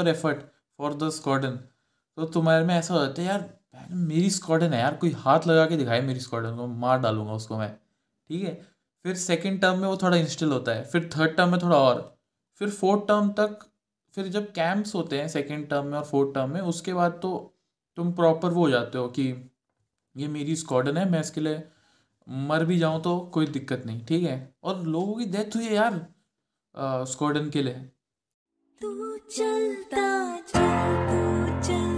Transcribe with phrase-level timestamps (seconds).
[0.00, 0.40] Effort
[0.78, 1.58] for the squadron
[2.18, 5.64] तो तुम्हारे में ऐसा हो जाता है, यार मेरी स्क्वाडन है यार, कोई हाथ लगा
[5.66, 7.70] के दिखाए मेरी स्क्वाडन को, मार डालूँगा उसको मैं।
[8.30, 8.54] ठीक है?
[9.04, 12.16] फिर सेकेंड टर्म में वो थोड़ा इंस्टिल होता है, फिर थर्ड टर्म में थोड़ा और,
[12.60, 13.58] फिर फोर्थ टर्म तक,
[14.14, 17.32] फिर जब कैंप्स होते हैं सेकेंड टर्म में और फोर्थ टर्म में, उसके बाद तो
[17.98, 19.28] तुम प्रॉपर वो हो जाते हो कि
[20.16, 21.62] ये मेरी स्क्वाडन है, मैं इसके लिए
[22.26, 24.54] मर भी जाऊँ तो कोई दिक्कत नहीं, ठीक है?
[24.62, 26.06] और लोगों की डेथ हुई है यार
[27.06, 27.90] स्क्वाडन के लिए।
[28.82, 28.90] तू
[29.36, 30.02] चलता
[30.50, 31.22] चल तू
[31.66, 31.97] चलता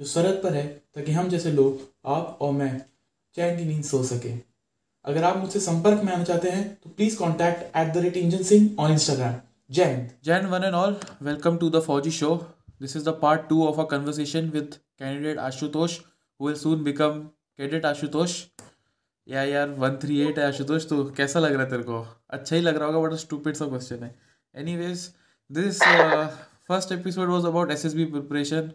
[0.00, 2.80] जो सरहद पर है, ताकि हम जैसे लोग, आप और मैं,
[3.36, 4.40] चैन की नींद सो सकें।
[5.04, 8.42] अगर आप मुझसे संपर्क में आना चाहते हैं तो please contact at the rate engine
[8.44, 9.34] Singh on Instagram
[9.70, 9.84] जय
[10.26, 12.34] Hind one and all welcome to the फौजी show
[12.80, 17.20] this is the part two of a conversation with candidate Ashutosh who will soon become
[17.58, 18.42] cadet Ashutosh
[19.28, 22.06] या यार one three eight है आशुतोष तो कैसा लग रहा है तेरे को?
[22.30, 24.14] अच्छा ही लग रहा होगा बट स्टूपिड सा क्वेश्चन है।
[24.76, 25.08] Anyways
[25.50, 25.82] this
[26.68, 28.70] first episode was about S S B preparation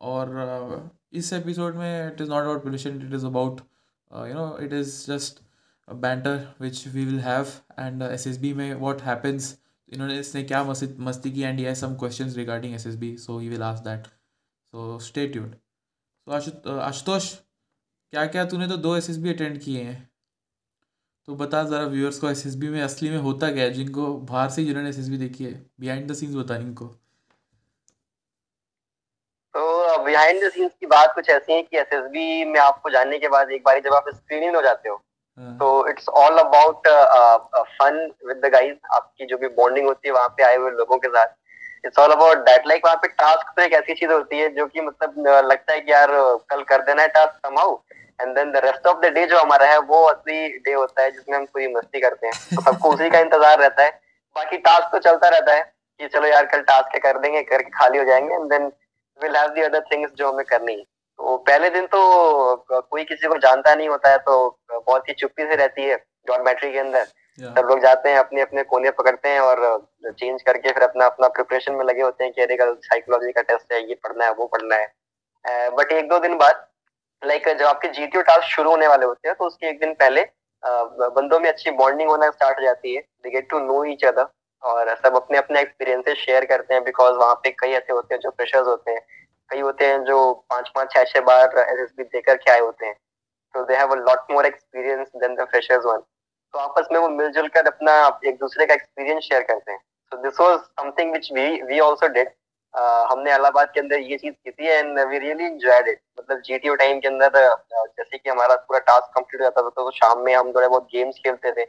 [0.00, 3.60] और uh, इस एपिसोड में it is not about pollution it is about
[4.10, 5.42] you know it is just
[5.88, 7.46] banter which we will have
[7.78, 9.58] and S S B में what happens
[9.92, 13.38] इन्होंने इसने क्या मस्ती मस्ती की एंड ये some question regarding S S B so
[13.38, 15.54] he will ask that so stay tuned
[16.32, 17.34] Ashu Ashutosh
[18.12, 20.10] क्या क्या तूने तो दो एस एस बी अटेंड किए हैं?
[21.26, 24.18] तो बता ज़रा व्यूअर्स को एस एस बी में असली में होता क्या है जिनको
[24.18, 26.96] बाहर से जिन्होंने एस एस बी देखी है बिहाइंड द सीन्स बता इनको।
[29.98, 33.50] बिहाइंड द सीन्स की बात कुछ ऐसी है कि एसएसबी में आपको जानने के बाद
[33.52, 34.94] एक बार जब आप स्क्रीनिंग हो जाते हो
[35.38, 36.88] हाँ। तो it's all about
[37.78, 37.96] fun
[38.28, 41.08] with the guys आपकी जो भी बॉन्डिंग होती है वहाँ पे आए हुए लोगों के
[41.08, 41.34] साथ।
[41.86, 44.66] It's all about that like वहाँ पे टास्क तो एक ऐसी चीज़ होती है जो
[44.66, 46.10] कि मतलब लगता है कि यार
[46.50, 47.76] कल कर देना है task समाउ
[48.20, 51.10] and then the rest of the day जो हमारा है वो असली डे होता है
[51.10, 53.90] जिसमें हम पूरी मस्ती करते हैं। तो सबको उसी का इंतज़ार रहता है।
[54.36, 55.62] बाकी टास्क तो चलता रहता है
[56.00, 58.70] कि चलो यार कल टास्क कर देंगे करके खाली हो जाएँगे and then
[59.20, 60.82] will have the other things जो हमें करनी है।
[61.18, 62.00] तो पहले दिन तो
[62.70, 64.34] कोई किसी को जानता नहीं होता है तो
[64.70, 67.04] बहुत ही चुप्पी से रहती है डॉर्मेट्री के अंदर।
[67.38, 71.28] सब लोग जाते हैं अपने अपने कोने पकड़ते हैं और चेंज करके फिर अपना अपना
[71.30, 74.32] प्रिपरेशन में लगे होते हैं कि अरे कल साइकोलॉजी का टेस्ट है ये पढ़ना है
[74.34, 76.66] वो पढ़ना है। बट एक दो दिन बाद
[77.22, 80.22] लाइक जब आपके जीटीओ टास्क शुरू होने वाले होते हैं तो उसके एक दिन पहले
[80.62, 84.28] बंदों में अच्छी बॉन्डिंग होना स्टार्ट हो जाती है। They get to know each other
[84.64, 88.20] और सब अपने अपने एक्सपीरियंसेस शेयर करते हैं बिकॉज़ वहाँ पे कई ऐसे होते हैं
[88.20, 89.00] जो फ्रेशर्स होते हैं।
[89.50, 92.60] कई होते हैं जो पाँच पाँच, छह छह बार एस एस बी देकर के आए
[92.60, 92.94] होते हैं।
[93.54, 95.98] तो they have a lot more experience than the freshers one
[96.54, 99.78] तो आपस में वो मिलजुल कर अपना एक दूसरे का एक्सपीरियंस शेयर करते हैं।
[100.12, 102.28] So this was something which we we also did
[102.74, 107.00] हमने अलाहाबाद के अंदर ये चीज़ की थी एंड वी रियली इट मतलब जीटीओ टाइम
[107.00, 110.52] के अंदर जैसे कि हमारा पूरा टास्क कंप्लीट हो जाता था तो शाम में हम
[110.52, 111.64] थोड़े बहुत गेम्स खेलते थे।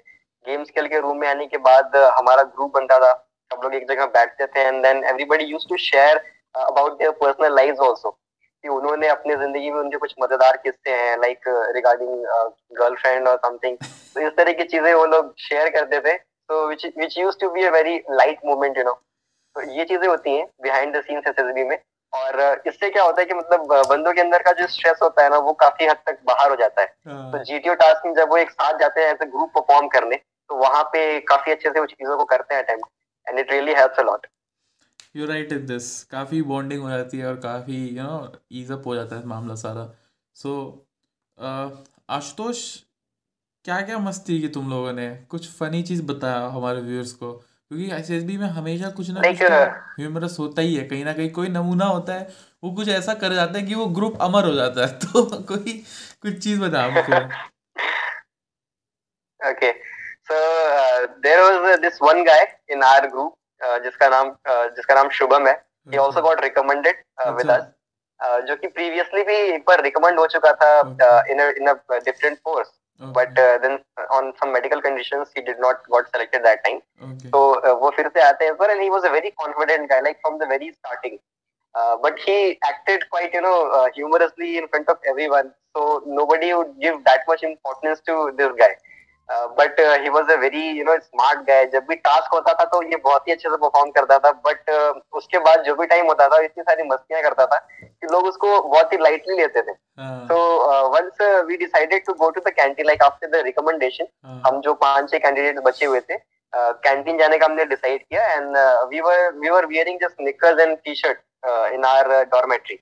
[0.45, 3.13] गेम्स खेल के रूम में आने के बाद हमारा ग्रुप बनता था।
[3.51, 6.17] सब लोग एक जगह बैठते थे and then everybody used to share
[6.57, 11.17] about their personal life also कि उन्होंने अपनी ज़िंदगी में उनके कुछ मज़ेदार किस्से हैं
[11.21, 12.23] लाइक रिगार्डिंग
[12.77, 16.85] गर्लफ्रेंड और समथिंग तो इस तरह की चीज़ें वो लोग शेयर करते थे। तो which
[16.97, 20.45] which used to be a very light moment you know तो ये चीज़ें होती हैं
[20.63, 21.77] बिहाइंड द सीन्स एसएसबी में।
[22.13, 25.29] और इससे क्या होता है कि मतलब बंदों के अंदर का जो स्ट्रेस होता है
[25.29, 28.29] ना वो काफ़ी हद तक बाहर हो जाता है। हाँ। तो जीटीओ टास्क में जब
[28.29, 30.15] वो एक साथ जाते हैं एज ए ग्रुप परफॉर्म करने
[30.49, 33.73] तो वहाँ पे काफ़ी अच्छे से वो चीज़ों को करते हैं attempt and it really
[33.73, 34.27] helps a lot
[35.15, 38.83] you right in this काफ़ी बॉन्डिंग हो जाती है और काफ़ी यू नो ईज अप
[38.85, 39.93] हो जाता है मामला सारा।
[40.35, 40.51] सो
[41.37, 42.79] so, आशुतोष
[43.65, 45.09] क्या क्या मस्ती की तुम लोगों ने?
[45.29, 47.31] कुछ फनी चीज़ बताया हमारे व्यूअर्स को?
[47.33, 49.41] क्योंकि एस एस बी में हमेशा कुछ ना कुछ
[49.99, 52.27] ह्यूमरस होता ही है। कहीं ना कहीं कोई नमूना होता है
[52.63, 55.73] वो कुछ ऐसा कर जाता है कि वो ग्रुप अमर हो जाता है। तो कोई
[56.21, 57.19] कुछ चीज़ बता हमको।
[59.49, 59.71] Okay
[60.27, 60.37] so
[61.23, 65.53] there was this one guy in our group जिसका नाम जिसका नाम शुभम है
[65.87, 67.03] he also got recommended
[67.37, 67.67] with us
[68.47, 70.71] जो कि प्रीवियसली भी एक बार रिकमेंड हो चुका था
[71.31, 73.79] in in a different course but then
[74.17, 76.79] on some medical conditions he did not got selected that time
[77.29, 77.45] तो
[77.81, 80.37] वो फिर से आते हैं पर and he was a very confident guy like from
[80.39, 81.17] the very starting
[81.75, 85.51] Uh, but he acted quite, you know, uh, humorously in front of everyone.
[85.75, 88.69] So nobody would give that much importance to this guy.
[89.29, 92.81] But he was a very you know smart guy जब भी task होता था तो
[92.83, 94.31] ये बहुत ही अच्छे से perform करता था.
[94.47, 98.07] बट uh, उसके बाद जो भी टाइम होता था इतनी सारी मस्तियाँ करता था कि
[98.11, 99.73] लोग उसको बहुत ही लाइटली लेते थे.
[100.29, 100.37] तो
[100.93, 104.07] once we decided to go to the canteen like after the recommendation
[104.47, 106.17] हम जो पाँच छह कैंडिडेट बचे हुए थे
[106.53, 108.57] कैंटीन uh, जाने का हमने डिसाइड किया and
[108.89, 111.19] we were we were wearing just knickers and T shirt
[111.73, 112.79] in our dormitory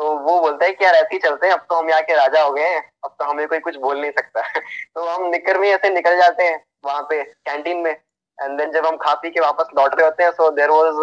[0.00, 2.14] तो वो बोलता है कि यार ऐसे ही चलते हैं अब तो हम यहाँ के
[2.16, 4.42] राजा हो गए हैं अब तो हमें कोई कुछ बोल नहीं सकता।
[4.94, 8.86] तो हम निकर में ऐसे निकल जाते हैं वहाँ पे कैंटीन में। एंड देन जब
[8.86, 10.96] हम खा पी के वापस लौट रहे होते हैं so there was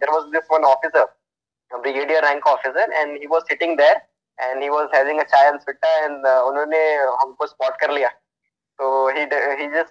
[0.00, 1.04] there was this one officer
[1.70, 4.00] brigadier rank officer and he was sitting there
[4.38, 8.12] and he was having a chai and Sutta and उन्होंने हमको स्पॉट कर लिया।
[8.78, 9.10] तो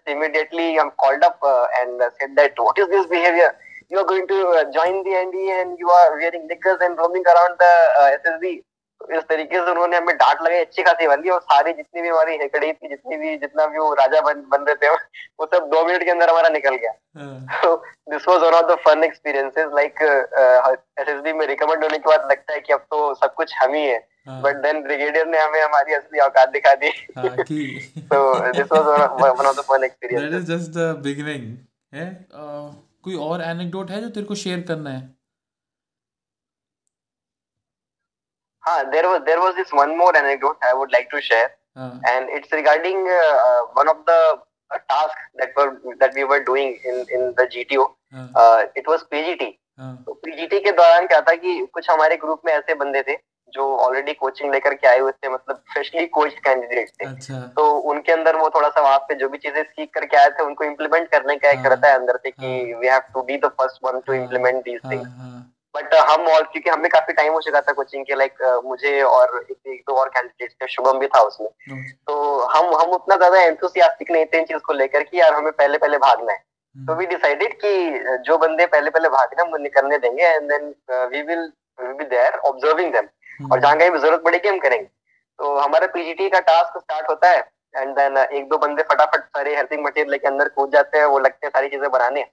[0.07, 3.51] immediately um, called up uh, and uh, said that what is this behavior?
[3.93, 7.33] You are going to uh, join the NDA and you are wearing knickers and roaming
[7.33, 7.73] around the
[8.03, 8.53] uh, SSB.
[9.01, 12.09] तो इस तरीके से उन्होंने हमें डांट लगाई अच्छी खासी वाली और सारी जितनी भी
[12.09, 14.89] हमारी हेकड़ी थी जितनी भी जितना भी वो राजा बन बन रहे थे
[15.39, 16.91] वो सब दो मिनट के अंदर हमारा निकल गया।
[17.63, 17.75] तो
[18.11, 22.53] this was one of the fun experiences like SSB में रिकमेंड होने के बाद लगता
[22.53, 23.99] है कि अब तो सब कुछ हम ही है।
[24.45, 26.91] बट देन ब्रिगेडियर ने हमें हमारी असली औकात दिखा दी।
[28.13, 28.85] तो this was
[29.21, 31.53] one of the fun experience that is just the beginning
[31.99, 32.07] है?
[33.03, 35.01] कोई और एनेक्डोट है जो तेरे को शेयर करना है?
[38.63, 41.55] हाँ there was there was this one more anecdote I would like to share
[42.07, 43.07] and it's regarding
[43.77, 47.83] one of the task that were that we were doing in in the GTO
[48.77, 52.73] it was PGT तो PGT के दौरान क्या था कि कुछ हमारे group में ऐसे
[52.75, 53.15] बंदे थे
[53.53, 57.69] जो ऑलरेडी कोचिंग लेकर के आए हुए थे मतलब फ्रेशली कोच कैंडिडेट थे। अच्छा। तो
[57.91, 60.63] उनके अंदर वो थोड़ा सा वहाँ पे जो भी चीज़ें सीख करके आए थे उनको
[60.63, 63.85] इम्प्लीमेंट करने का एक रहता है अंदर से कि we have to be the first
[63.85, 65.07] one to implement these things
[65.75, 69.01] but हम और क्योंकि हमें काफ़ी टाइम हो चुका था कोचिंग के लाइक uh, मुझे
[69.01, 73.15] और एक, दो और कैंडिडेट्स थे शुभम भी था उसमें। अच्छा। तो हम हम उतना
[73.15, 76.37] ज़्यादा एंथुसियास्टिक नहीं थे इन चीज़ को लेकर कि यार हमें पहले पहले भागना है।
[76.75, 77.71] तो वी डिसाइडेड कि
[78.27, 80.73] जो बंदे पहले पहले भाग रहे हैं वो करने देंगे and then
[81.11, 83.07] we will be there observing them
[83.41, 84.85] और जहाँ कहीं भी ज़रूरत पड़ेगी हम करेंगे।
[85.39, 87.39] तो हमारा पीजीटी का टास्क स्टार्ट होता है
[87.73, 91.19] एंड देन एक दो बंदे फटाफट सारे हेल्पिंग मटेरियल लेके अंदर कूद जाते हैं वो
[91.19, 92.25] लगते हैं सारी चीज़ें बनाने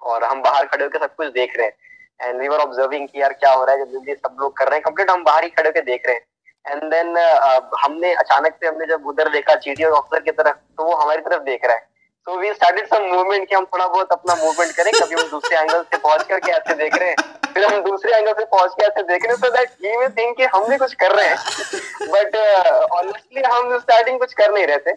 [0.00, 1.74] और हम बाहर खड़े होकर सब कुछ देख रहे हैं।
[2.20, 4.68] एंड वी वर ऑब्जर्विंग कि यार क्या हो रहा है जब जल्दी सब लोग कर
[4.68, 6.26] रहे हैं कंप्लीट हम बाहर ही खड़े होकर देख रहे हैं।
[6.64, 10.84] एंड देन uh, हमने अचानक से हमने जब उधर देखा चीटी ऑफिसर की तरफ़ तो
[10.84, 11.90] वो हमारी तरफ़ देख रहा है।
[12.26, 15.56] So we started some movement कि हम थोड़ा बहुत अपना मूवमेंट करें कभी हम दूसरे
[15.58, 17.16] एंगल से पहुँच करके ऐसे देख रहे हैं।
[17.54, 20.10] फिर हम दूसरे एंगल से पहुँच के ऐसे देख रहे हैं so that he will
[20.18, 21.38] think कि हम भी कुछ कर रहे हैं।
[22.12, 24.94] बट ऑनेस्टली uh, हम स्टार्टिंग कुछ कर नहीं रहे थे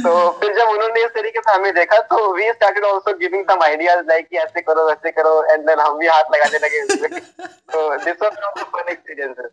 [0.00, 3.62] तो फिर जब उन्होंने इस तरीके से हमें देखा तो we started also giving some
[3.62, 6.82] ideas like कि ऐसे करो वैसे करो एंड देन हम भी हाथ लगाने लगे
[7.20, 9.50] तो this was of fun experiences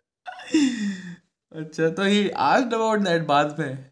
[1.52, 3.91] अच्छा तो ही आस्क्ड अबाउट दैट बाद में।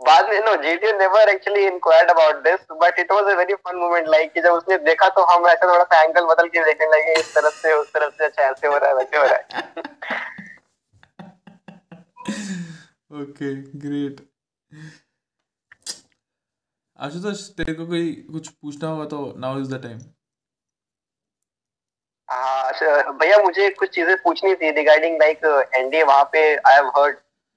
[0.00, 3.76] बाद में no GTO never actually inquired about this but it was a very fun
[3.76, 6.86] moment like कि जब उसने देखा तो हम ऐसे थोड़ा सा एंगल बदल के देखने
[6.96, 9.36] लगे इस तरफ़ से उस तरफ़ से अच्छा ऐसे हो रहा है वैसे हो रहा
[9.36, 9.66] है।
[13.22, 14.20] ओके ग्रेट
[16.98, 19.98] आशुतोष तेरे को कोई कुछ पूछना होगा तो नाउ इज़ द टाइम
[23.18, 27.16] भैया मुझे कुछ चीज़ें पूछनी थी रिगार्डिंग लाइक एनडीए वहाँ पे I have heard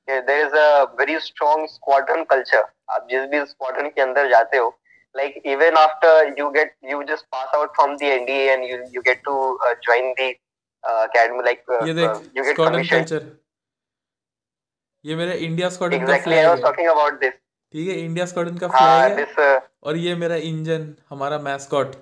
[0.09, 4.77] there is a very strong squadron culture आप जिस भी स्क्वाड्रन के अंदर जाते हो
[5.15, 9.01] like even after you get you just pass out from the NDA and you you
[9.07, 9.33] get to
[9.67, 10.27] uh, join the
[10.83, 13.25] uh, academy like uh, ये देख you get culture
[15.05, 17.33] ये मेरा इंडिया स्क्वाड्रन exactly, का flag है। talking about this.
[17.73, 21.95] ठीक है India squadron का flag है। this, uh, और ये मेरा इंजन हमारा मैस्कॉट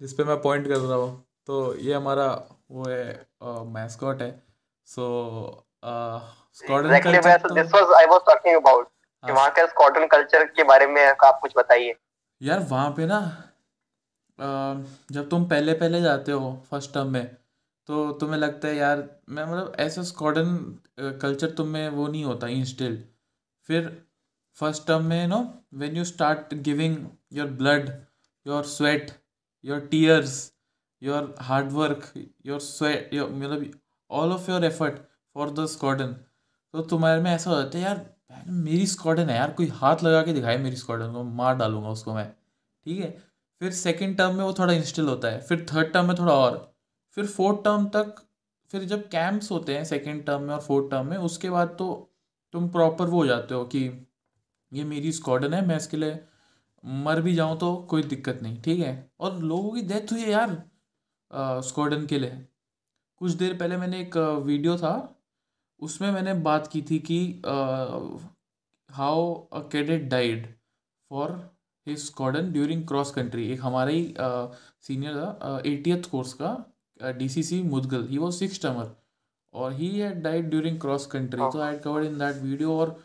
[0.00, 2.26] जिस पे मैं पॉइंट कर रहा हूँ। तो ये हमारा
[2.70, 3.26] वो है
[3.74, 4.42] मैस्कॉट है।
[4.86, 7.54] सो so, exactly तो...
[7.54, 8.88] this was I was talking about
[9.24, 11.94] कि। वहाँ का स्कॉटन कल्चर के बारे में आप कुछ बताइए
[12.40, 13.20] यार वहाँ पे ना
[15.12, 17.24] जब तुम पहले पहले जाते हो फ़र्स्ट टर्म में
[17.88, 20.54] तो तुम्हें लगता है यार मैं मतलब ऐसा स्कॉटन
[21.22, 23.02] कल्चर तुम में वो नहीं होता इंस्टिल
[23.68, 23.90] फिर
[24.56, 25.42] फ़र्स्ट टर्म में no
[25.74, 26.96] when you start giving
[27.32, 27.90] your blood
[28.46, 29.10] your sweat
[29.64, 30.40] your tears
[31.02, 32.12] your hard work
[32.46, 33.70] your sweat your मतलब
[34.10, 34.98] all of your effort
[35.36, 36.16] for the squadron
[36.74, 38.06] तो तुम्हारे में ऐसा हो जाता है, यार
[38.48, 42.14] मेरी स्क्वाडन है यार, कोई हाथ लगा के दिखाए मेरी स्क्वाडन को, मार डालूँगा उसको
[42.14, 42.30] मैं।
[42.86, 43.10] ठीक है?
[43.60, 46.72] फिर सेकेंड टर्म में वो थोड़ा इंस्टिल होता है, फिर थर्ड टर्म में थोड़ा और,
[47.16, 48.14] फिर फोर्थ टर्म तक,
[48.70, 51.88] फिर जब कैंप्स होते हैं सेकेंड टर्म में और फोर्थ टर्म में, उसके बाद तो
[52.54, 53.80] तुम प्रॉपर वो हो जाते हो कि
[54.72, 56.18] ये मेरी स्कॉडन है, मैं इसके लिए
[56.84, 59.10] मर भी जाऊँ तो कोई दिक्कत नहीं, ठीक है?
[59.20, 60.62] और लोगों की डेथ हुई है यार
[61.62, 62.46] स्कॉडन के लिए।
[63.20, 64.92] कुछ देर पहले मैंने एक वीडियो था
[65.82, 67.20] उसमें मैंने बात की थी कि
[68.90, 70.46] how a cadet died
[71.10, 71.30] for
[71.86, 74.14] his squadron during cross country एक हमारा ही
[74.86, 76.56] सीनियर था एटीएथ कोर्स का
[77.18, 78.06] D C C Mudgal.
[78.08, 78.90] He was six termer
[79.54, 82.98] और he had died during cross country तो I covered in that video और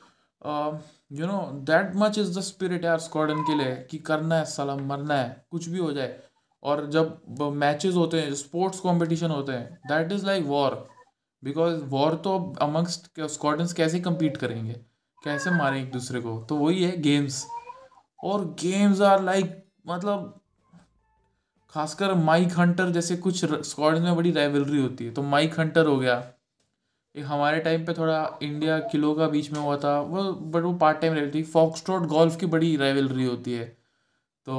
[1.12, 1.39] you know
[1.70, 5.46] that much is the spirit यार squadron के लिए कि करना है सलाम मरना है
[5.51, 6.20] कुछ भी हो जाए।
[6.63, 10.75] और जब मैचेस होते हैं स्पोर्ट्स कंपटीशन होते हैं that is like war
[11.45, 14.73] because war तो अमंगस्ट स्क्वाडन्स कैसे कम्पीट करेंगे?
[15.23, 16.39] कैसे मारें एक दूसरे को?
[16.49, 17.45] तो वही है गेम्स
[18.23, 20.41] और गेम्स आर लाइक मतलब
[21.69, 25.97] खासकर माइक हंटर जैसे कुछ स्क्वाड में बड़ी राइवलरी होती है। तो माइक हंटर हो
[25.97, 26.17] गया।
[27.15, 30.73] एक हमारे टाइम पे थोड़ा इंडिया किलो का बीच में हुआ था। वो बट वो
[30.73, 33.65] पार्ट टाइम रहती फॉक्सट्रॉट गोल्फ की बड़ी राइवलरी होती है।
[34.45, 34.55] तो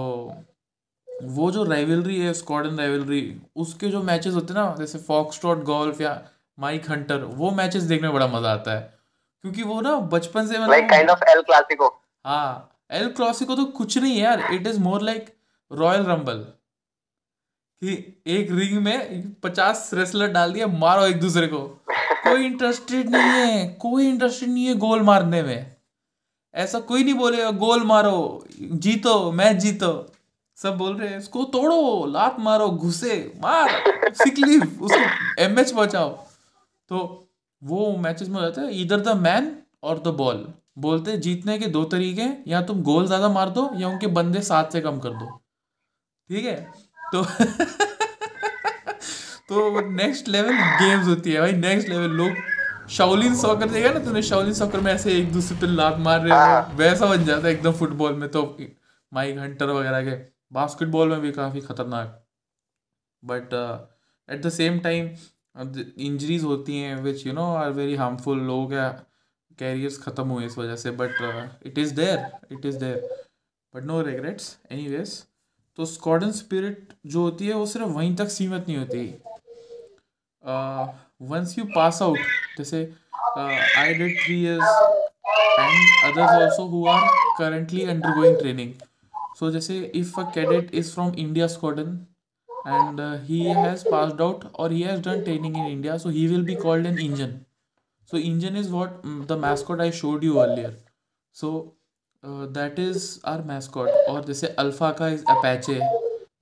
[1.23, 6.01] वो जो राइवलरी है स्क्वाडन राइवलरी उसके जो मैचेस होते हैं ना, जैसे फॉक्सट्रॉट गोल्फ
[6.01, 6.29] या
[6.59, 8.81] माइक हंटर वो मैचेस देखने में बड़ा मज़ा आता है।
[9.45, 11.89] क्योंकि वो ना बचपन से मतलब काइंड ऑफ़ एल क्लासिको
[12.27, 15.35] हाँ एल क्लासिको तो कुछ नहीं है यार it is more like
[15.71, 16.39] royal rumble
[17.83, 21.59] कि एक रिंग में पचास रेसलर डाल दिया मारो एक दूसरे को।
[21.89, 25.75] कोई इंटरेस्टेड नहीं है कोई इंटरेस्टेड नहीं है गोल मारने में।
[26.55, 29.93] ऐसा कोई नहीं बोलेगा गोल मारो जीतो मैच जीतो।
[30.59, 33.71] सब बोल रहे हैं इसको तोड़ो लात मारो घुसे मार
[34.15, 36.26] सिकली उसको एम एच पहुंचाओ
[36.91, 37.29] तो
[37.63, 40.47] वो मैचेस में हो जाता है इधर द मैन और द बॉल
[40.79, 44.73] बोलते जीतने के दो तरीके या तुम गोल ज़्यादा मार दो, या उनके बंदे सात
[44.73, 45.27] से कम कर दो।
[46.31, 46.73] ठीक है?
[47.13, 47.23] तो
[49.49, 52.31] तो नेक्स्ट लेवल गेम्स होती है भाई नेक्स्ट लेवल लोग
[52.91, 56.33] शाओलिन सॉकर देखा ना तूने शाओलिन सॉकर में ऐसे एक दूसरे पे लात मार रहे
[56.33, 58.43] हाँ। वैसा बन जाता है एकदम फुटबॉल में तो
[59.13, 60.17] माइक हंटर वगैरह के।
[60.53, 62.23] बास्केटबॉल में भी काफ़ी खतरनाक।
[63.23, 63.55] But
[64.29, 65.09] at the same time
[65.57, 68.89] injuries होती हैं which you know are very harmful लोगों का
[69.59, 73.25] कैरियर्स ख़त्म हुए इस वजह से but it is there it is there
[73.75, 74.57] but no regrets
[74.89, 75.23] anyways
[75.79, 79.07] तो स्कॉडन स्पिरिट जो होती है, वो सिर्फ़ वहीं तक सीमित नहीं होती।
[81.31, 82.19] वंस यू पास आउट
[82.59, 82.83] जैसे
[83.39, 84.69] I did three years
[85.59, 87.09] and others also who are
[87.39, 87.85] currently
[88.17, 88.73] undergoing training
[89.39, 91.99] so जैसे if a cadet is from India squadron
[92.67, 96.27] and uh, he has passed out or he has done training in India, so he
[96.29, 97.45] will be called an engine.
[98.05, 100.75] So engine is what mm, the mascot I showed you earlier.
[101.37, 101.55] So
[102.25, 105.79] that is our mascot और जैसे Alpha का is Apache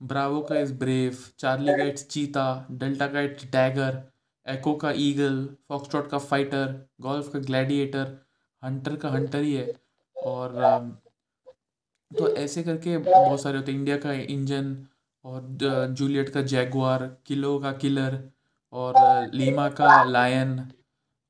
[0.03, 4.01] Bravo का is brave Charlie का it's cheetah Delta का it's dagger
[4.45, 5.37] Echo का eagle
[5.69, 8.17] Foxtrot का fighter Golf का gladiator
[8.63, 9.67] Hunter का हंटर ही है
[10.17, 10.57] और
[12.11, 14.75] तो ऐसे करके बहुत सारे होते हैं इंडिया का इंजन
[15.25, 15.47] और
[15.91, 18.17] जूलियट का जैगवार किलो का किलर
[18.73, 18.93] और
[19.33, 20.59] लीमा का लायन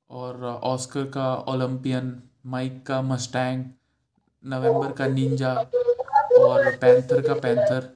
[0.09, 3.63] और ऑस्कर का ओलंपियन माइक का मस्टैंग
[4.43, 5.53] नवंबर का निंजा
[6.39, 7.89] और पैंथर का पैंथर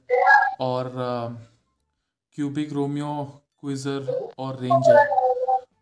[0.60, 0.92] और
[2.38, 3.12] क्यूबिक रोमियो
[3.60, 5.04] क्विज़र और रेंजर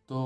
[0.08, 0.20] तो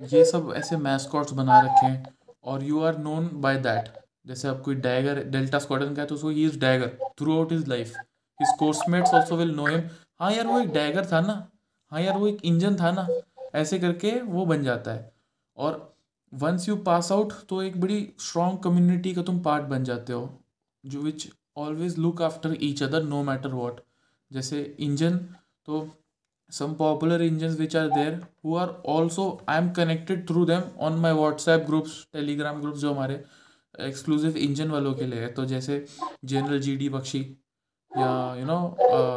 [0.00, 3.92] ये सब ऐसे मैस्कॉट्स बना रखे हैं और you are known by that
[4.26, 6.96] जैसे आप कोई डैगर डेल्टा स्क्वाडन का है तो उसको ही is dagger
[7.38, 7.94] throughout his life
[8.40, 9.88] his coursemates also will know him
[10.20, 11.34] हाँ यार, वो एक डैगर था ना।
[11.92, 13.06] हाँ यार, वो एक इंजन था ना।
[13.54, 15.12] ऐसे करके वो बन जाता है।
[15.56, 15.92] और
[16.32, 20.28] वंस यू पास आउट तो एक बड़ी स्ट्रॉन्ग कम्युनिटी का तुम पार्ट बन जाते हो,
[20.84, 23.80] जो which always look after each other no matter what
[24.30, 25.18] जैसे इंजन
[25.66, 25.88] तो
[26.50, 30.98] some popular Injun which are there who are also I am connected through them on
[31.00, 33.22] my WhatsApp groups Telegram groups जो हमारे
[33.74, 35.84] exclusive engine वालों के लिए है। तो जैसे
[36.24, 37.24] जनरल जी डी बख्शी
[37.96, 38.58] या यू नो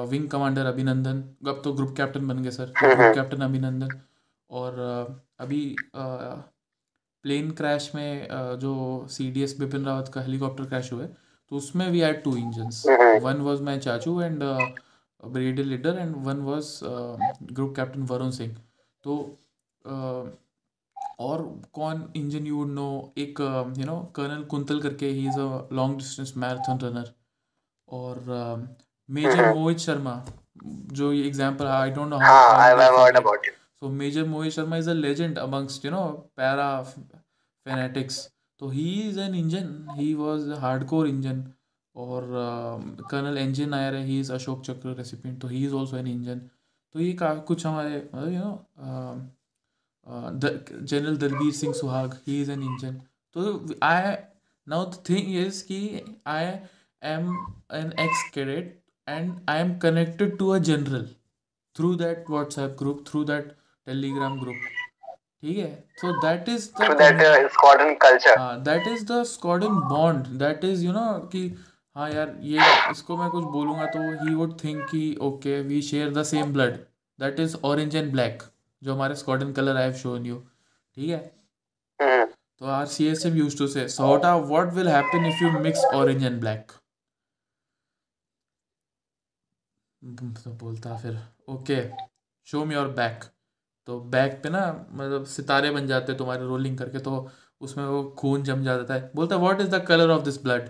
[0.10, 4.00] विंग कमांडर अभिनंदन अब तो ग्रुप कैप्टन बन गए सर ग्रुप कैप्टन अभिनंदन
[4.50, 5.64] और uh, अभी
[5.96, 6.38] uh,
[7.26, 8.28] प्लेन क्रैश में
[8.60, 8.74] जो
[9.10, 11.16] C D S Bipin Rawat का हेलीकॉप्टर क्रैश हुआ है
[11.52, 12.84] तो उसमें we had two Injuns
[13.24, 16.80] one was my चाचू and brigadier Lidder and one was
[17.54, 18.56] group captain Varun Singh
[19.04, 19.18] तो
[19.86, 20.28] uh,
[21.20, 21.42] और
[21.74, 23.40] कौन इंजन यू वुड नो एक
[23.78, 27.14] यू नो कर्नल कुंतल करके he is a long distance marathon runner
[27.88, 28.68] और
[29.10, 30.24] major Mohit Sharma
[30.92, 34.80] जो ये example I don't know how I have heard about it Major Mohit Sharma
[34.80, 36.86] is a legend amongst you know para
[37.66, 38.30] fanatics.
[38.60, 39.88] So he is an engine.
[39.96, 41.46] He was a hardcore engine.
[41.96, 42.26] और
[43.12, 46.42] colonel Injun Nair है he is Ashok Chakra recipient तो he is also an Injun
[46.96, 47.96] तो ये का कुछ हमारे
[48.34, 48.52] you know
[50.84, 53.02] general Dalbir Singh Suhag he is an Injun
[53.36, 54.14] तो I
[54.68, 55.80] now the thing is कि
[56.28, 56.52] I
[57.02, 57.30] am
[57.74, 61.08] an ex cadet and I am connected to a general
[61.76, 63.56] through that WhatsApp group through that
[63.88, 64.56] Telegram group
[65.42, 65.72] ठीक है?
[65.98, 70.92] So that is that squadron culture हाँ that is the squadron bond that is you
[70.94, 71.42] know कि
[71.96, 72.60] हाँ यार ये
[72.92, 76.74] इसको मैं कुछ बोलूँगा तो ही वुड थिंक कि okay we share the same blood
[77.20, 78.44] that is orange and black
[78.82, 80.36] जो हमारे squadron colour I have shown you
[80.98, 81.20] ठीक है?
[82.00, 85.52] हम्म। तो R C S M used to say सोटा what will happen if you
[85.60, 86.72] mix orange and black
[90.04, 91.18] तो बोलता फिर,
[91.50, 91.82] okay
[92.48, 93.24] show me your back
[93.88, 97.30] तो बैक पे ना मतलब सितारे बन जाते तुम्हारे रोलिंग करके तो
[97.62, 100.70] उसमें वो खून जम जाता है। बोलता what is the colour of this blood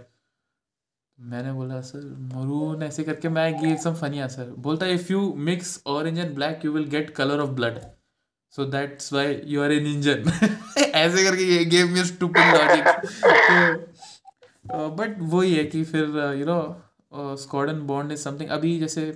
[1.20, 2.00] मैंने बोला सर
[2.36, 6.66] मरून ऐसे करके मैं गिव सम फनी आंसर बोलता if you mix orange and black
[6.66, 7.80] you will get colour of blood
[8.54, 10.32] so that's why you are an Injun
[10.80, 12.86] ऐसे करके ये game logic
[14.72, 16.04] but वही है कि फिर
[16.40, 16.60] you know
[17.45, 19.11] squadron bond is something अभी जैसे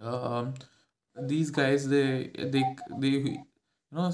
[0.00, 0.46] uh,
[1.32, 2.62] these guys they they
[2.98, 3.38] they you
[3.92, 4.10] know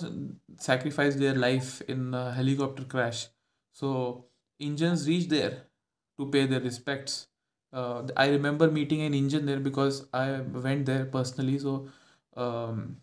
[0.59, 3.29] sacrifice their life in a helicopter crash
[3.73, 4.26] so
[4.61, 5.67] engines reach there
[6.19, 7.29] to pay their respects
[7.73, 11.88] uh, i remember meeting an engine there because i went there personally so
[12.37, 12.97] um,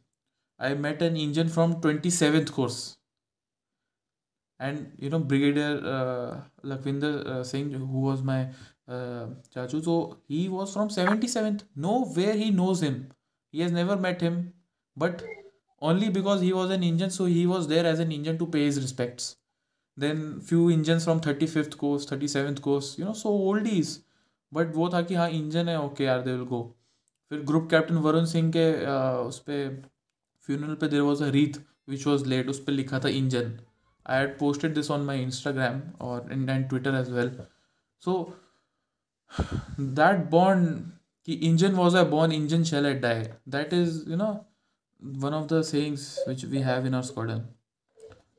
[0.60, 2.98] i met an engine from 27th course
[4.60, 8.40] and you know brigadier uh, lakwinder uh, singh who was my
[8.89, 9.97] चाचू जो
[10.31, 11.59] he was from seventy seven
[12.17, 12.95] nowhere he knows him
[13.55, 14.43] he has never met him
[14.97, 15.23] but
[15.83, 18.67] only because he was an Injun so he was there as an Injun to pay
[18.67, 19.37] his respects
[19.99, 23.99] then few Injun from thirty fifth course thirty seventh course you know so old is
[24.53, 26.62] but वो था कि हाँ engine है okay are they will go
[27.31, 28.71] फिर group captain Varun Singh के
[29.27, 29.83] उस पर
[30.49, 33.59] funeral पे there was a wreath which was laid उस पर लिखा था Injun
[34.07, 37.31] I had posted this on my Instagram और and and Twitter as well
[38.03, 38.14] so
[39.79, 40.92] that bond
[41.25, 43.31] ki engine was a born, engine shall I die.
[43.47, 44.47] That is, you know,
[45.01, 47.49] one of the sayings which we have in our squadron.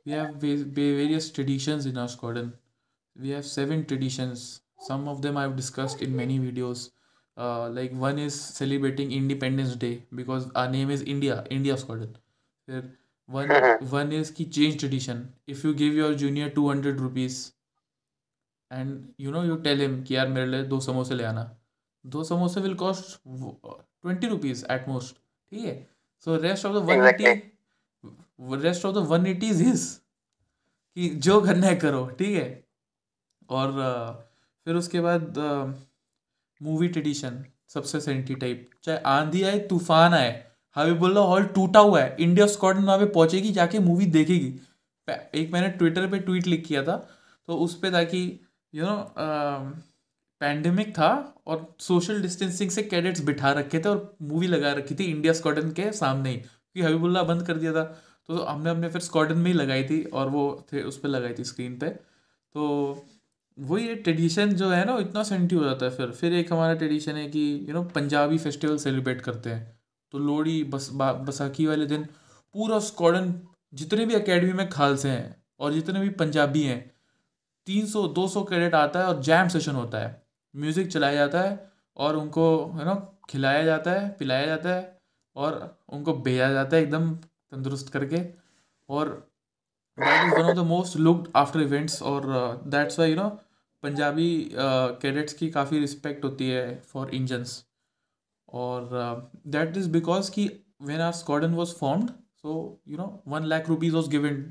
[0.06, 2.53] We have various traditions in our squadron.
[3.19, 4.62] We have seven traditions.
[4.79, 6.91] Some of them I've discussed in many videos.
[7.38, 12.17] Uh, like one is celebrating Independence Day because our name is India, India Squadron.
[13.25, 13.49] One
[13.89, 15.34] one is ki change tradition.
[15.47, 17.52] If you give your junior two hundred rupees,
[18.73, 21.49] and you know you tell him कि यार मेरे लिए दो समोसे ले आना।
[22.05, 25.75] दो समोसे will cost twenty rupees at most ठीक है?
[26.27, 27.25] So rest of the one eighty
[28.63, 29.86] rest of the one eighty is his
[30.97, 32.63] कि जो करना है करो ठीक है?
[33.49, 33.71] और
[34.65, 35.38] फिर उसके बाद
[36.62, 40.31] मूवी ट्रेडिशन सबसे सेंटी टाइप चाहे आंधी आए तूफ़ान आए
[40.77, 44.59] बोल रहा हॉल टूटा हुआ है। इंडिया स्कॉटलैंड वहाँ पे पहुंचेगी जाके मूवी देखेगी।
[45.07, 46.95] एक मैंने ट्विटर पे ट्वीट लिख किया था
[47.47, 48.21] तो उस पर ताकि
[48.73, 48.95] यू नो
[50.41, 51.09] पैंडमिक था
[51.47, 55.71] और सोशल डिस्टेंसिंग से कैडेट्स बिठा रखे थे और मूवी लगा रखी थी इंडिया स्कॉटन
[55.71, 57.83] के सामने ही। क्योंकि हबीबुल्ला बंद कर दिया था।
[58.27, 61.33] तो हमने हमने फिर स्कॉटन में ही लगाई थी और वो थे, उस पर लगाई
[61.33, 63.05] थी स्क्रीन पे। तो
[63.59, 67.15] वही ट्रेडिशन जो है ना इतना सेंटी हो जाता है फिर। फिर एक हमारा ट्रेडिशन
[67.15, 69.79] है कि you know Punjabi festival celebrate करते हैं।
[70.12, 72.03] तो लोहड़ी, बस बसाखी वाले दिन
[72.55, 73.33] पूरा स्कॉडन
[73.73, 76.92] जितने भी अकेडमी में खालसे हैं और जितने भी पंजाबी हैं
[77.67, 80.21] तीन सौ दो सौ कैडेट आता है और जैम सेशन होता है।
[80.54, 81.54] म्यूज़िक चलाया जाता है
[81.97, 82.45] और उनको
[82.78, 82.95] है ना
[83.30, 84.82] खिलाया जाता है पिलाया जाता है
[85.36, 88.21] और उनको भेजा जाता है एकदम तंदुरुस्त करके।
[88.89, 89.10] और
[89.97, 92.26] that is one of the most looked after events और
[92.67, 93.30] that's why you know
[93.84, 97.63] Punjabi cadets uh, की काफ़ी रिस्पेक्ट होती है फॉर इंजन्स
[98.47, 98.89] और
[99.47, 100.49] दैट इज़ बिकॉज़ कि
[100.82, 102.10] when our squadron was formed
[102.41, 102.56] so
[102.88, 104.41] you know one lakh rupees was given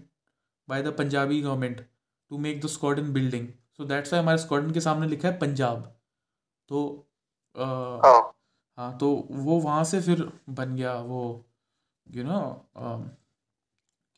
[0.68, 1.86] by the Punjabi government
[2.32, 3.46] to make the squadron building
[3.78, 5.82] so that's why हमारे squadron के सामने लिखा है पंजाब।
[6.70, 7.08] तो
[7.56, 8.32] हाँ।,
[8.78, 11.22] हाँ तो वो वहाँ से फिर बन गया वो
[12.06, 12.40] यू नो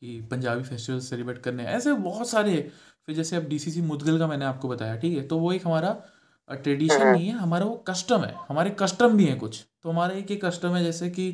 [0.01, 2.55] कि पंजाबी फेस्टिवल सेलिब्रेट करने। ऐसे बहुत सारे
[3.07, 5.27] फिर जैसे अब डीसीसी मुदगल का मैंने आपको बताया ठीक है?
[5.27, 5.91] तो वो एक हमारा
[6.49, 10.13] ट्रेडिशन हाँ। नहीं है हमारा वो कस्टम है। हमारे कस्टम भी हैं कुछ। तो हमारा
[10.15, 11.27] एक एक कस्टम है जैसे कि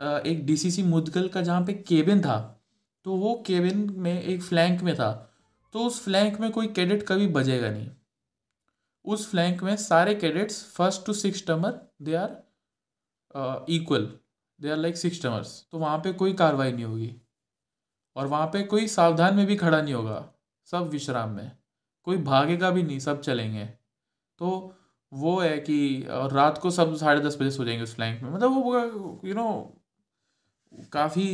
[0.00, 2.38] एक डीसीसी मुदगल का जहाँ पे केबिन था
[3.06, 5.10] तो वो केबिन में एक फ्लैंक में था।
[5.74, 7.90] तो उस फ्लैंक में कोई कैडेट कभी बजेगा नहीं।
[9.04, 12.36] उस फ्लैंक में सारे cadets first to six termer they are
[13.70, 14.06] equal
[14.60, 17.14] they are like six termers तो वहाँ पे कोई कार्रवाई नहीं होगी।
[18.16, 20.24] और वहाँ पे कोई सावधान में भी खड़ा नहीं होगा।
[20.68, 21.50] सब विश्राम में।
[22.06, 23.64] कोई भागेगा भी नहीं, सब चलेंगे।
[24.40, 24.78] तो
[25.12, 28.50] वो है कि रात को सब साढ़े दस बजे सो जाएँगे उस फ्लैंक में। मतलब
[28.52, 29.78] वो यू नो
[30.92, 31.26] काफ़ी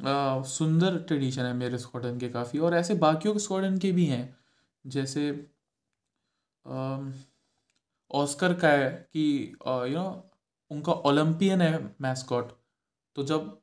[0.00, 4.36] सुंदर ट्रेडिशन है मेरे स्कॉटन के काफ़ी, और ऐसे बाकियों के स्कॉटन के भी हैं,
[4.84, 5.30] जैसे
[8.10, 9.24] ऑस्कर का है कि
[9.58, 10.30] यू नो
[10.70, 12.52] उनका ओलंपियन है मैस्कॉट
[13.16, 13.58] तो जब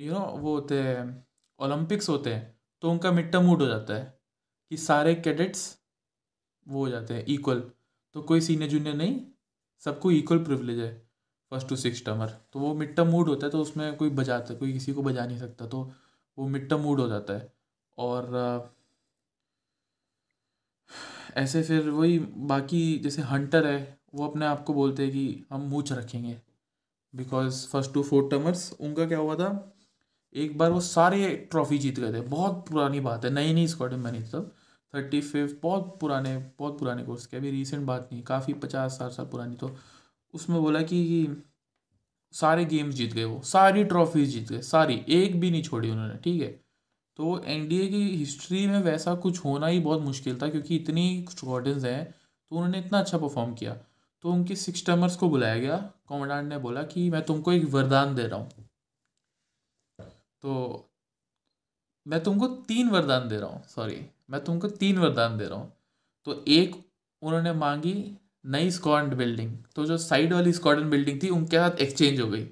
[0.00, 1.26] यू नो वो होते हैं,
[1.58, 4.18] ओलंपिक्स होते हैं तो उनका मिड टर्म मूड हो जाता है,
[4.70, 5.78] कि सारे कैडेट्स
[6.66, 7.60] वो हो जाते हैं इक्वल
[8.14, 9.20] तो कोई सीनियर जूनियर नहीं,
[9.82, 11.09] सबको इक्वल प्रिवलेज है।
[11.52, 14.54] फ़र्स्ट टू सिक्स टर्मर तो वो मिड टर्म मूड होता है तो उसमें कोई बजाता,
[14.54, 15.90] कोई किसी को बजा नहीं सकता तो
[16.38, 17.52] वो मिड टर्म मूड हो जाता है।
[17.98, 18.74] और
[21.36, 25.60] ऐसे फिर वही बाकी जैसे हंटर है, वो अपने आप को बोलते हैं कि हम
[25.60, 26.36] मूछ रखेंगे।
[27.14, 29.50] Because first to four termers उनका क्या हुआ था?
[30.34, 33.94] एक बार वो सारे ट्रॉफी जीत गए थे। बहुत पुरानी बात है नई नई स्क्वाड
[33.94, 34.54] में थी तब।
[34.94, 39.12] थर्टी फिफ्थ बहुत पुराने बहुत पुराने कोर्स के। अभी रिसेंट बात नहीं, काफ़ी पचास साठ
[39.12, 39.68] साल पुरानी तो
[40.34, 41.42] उसमें बोला कि
[42.34, 46.16] सारे गेम्स जीत गए वो, सारी ट्रॉफीज जीत गए, सारी, एक भी नहीं छोड़ी उन्होंने,
[46.16, 46.48] ठीक है?
[47.18, 51.84] तो एनडीए की हिस्ट्री में वैसा कुछ होना ही बहुत मुश्किल था, क्योंकि इतनी स्क्वाडन्स
[51.84, 52.04] हैं
[52.50, 53.74] तो उन्होंने इतना अच्छा परफॉर्म किया।
[54.24, 55.76] तो उनके सिक्स टर्मर्स को बुलाया गया
[56.08, 58.48] कॉमेडांट ने बोला कि मैं तुमको एक वरदान दे रहा हूँ।
[60.42, 60.86] तो
[62.06, 65.72] मैं तुमको तीन वरदान दे रहा हूँ सॉरी मैं तुमको तीन वरदान दे रहा हूँ।
[66.26, 66.74] तो एक
[67.22, 67.94] उन्होंने मांगी
[68.44, 72.44] नई स्क्वाड बिल्डिंग तो जो साइड वाली स्क्वाडन बिल्डिंग थी उनके साथ एक्सचेंज हो गई।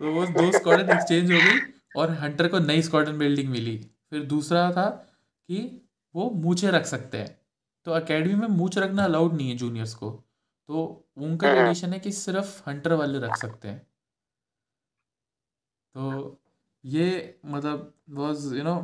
[0.00, 1.58] तो वो दो स्क्वाडन एक्सचेंज हो गई
[1.96, 3.76] और हंटर को नई स्क्वाडन बिल्डिंग मिली।
[4.10, 4.88] फिर दूसरा था
[5.48, 5.60] कि
[6.14, 7.38] वो मूछे रख सकते हैं।
[7.86, 10.10] तो अकेडमी में मूछ रखना अलाउड नहीं है जूनियर्स को।
[10.68, 10.84] तो
[11.18, 13.86] उनका कंडीशन है कि सिर्फ़ हंटर वाले रख सकते हैं।
[15.94, 16.40] तो
[16.84, 17.06] ये
[17.46, 18.74] मतलब was you know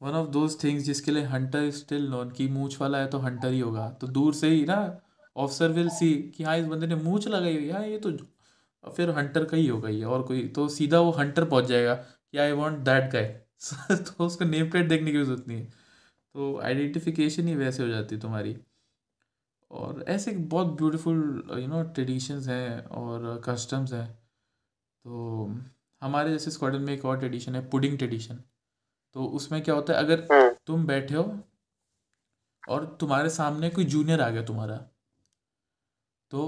[0.00, 3.18] one of those things जिसके लिए हंटर इज़ स्टिल नोन कि मूछ वाला है तो
[3.18, 4.76] हंटर ही होगा। तो दूर से ही ना
[5.36, 8.10] ऑफिसर विल सी कि हाँ इस बंदे ने मूछ लगाई हुई हाँ। ये तो
[8.84, 12.38] फिर हंटर का ही होगा ये और कोई तो सीधा वो हंटर पहुँच जाएगा कि
[12.38, 13.26] आई वॉन्ट दैट गाय
[13.90, 15.64] तो उसको नेम प्लेट देखने की ज़रूरत नहीं है।
[16.34, 18.56] तो आइडेंटिफिकेशन ही वैसे हो जाती है तुम्हारी।
[19.70, 21.18] और ऐसे बहुत ब्यूटीफुल
[21.58, 24.06] यू नो ट्रेडिशंस हैं और कस्टम्स हैं।
[25.04, 25.46] तो
[26.02, 28.42] हमारे जैसे स्क्वाडन में एक और ट्रेडिशन है पुडिंग ट्रेडिशन
[29.16, 31.24] तो उसमें क्या होता है अगर हम्म। तुम बैठे हो
[32.68, 34.76] और तुम्हारे सामने कोई जूनियर आ गया तुम्हारा
[36.30, 36.42] तो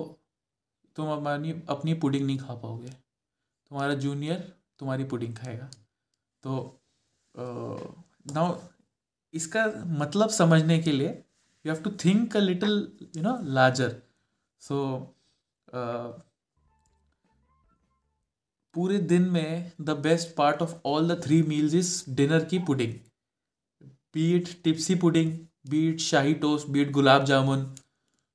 [0.96, 4.38] तुम अपनी अपनी पुडिंग नहीं खा पाओगे। तुम्हारा जूनियर
[4.79, 5.70] तुम्हारी पुडिंग खाएगा।
[6.44, 6.55] तो
[7.35, 8.57] नाउ
[9.35, 9.66] इसका
[10.01, 11.09] मतलब समझने के लिए
[11.64, 12.72] you have to think a little
[13.16, 14.01] you know larger
[14.62, 14.79] so
[18.75, 22.93] पूरे दिन में the best part of all the three meals is dinner की pudding
[24.15, 25.33] beat tipsy pudding
[25.71, 27.65] beat shahi toast beat gulab jamun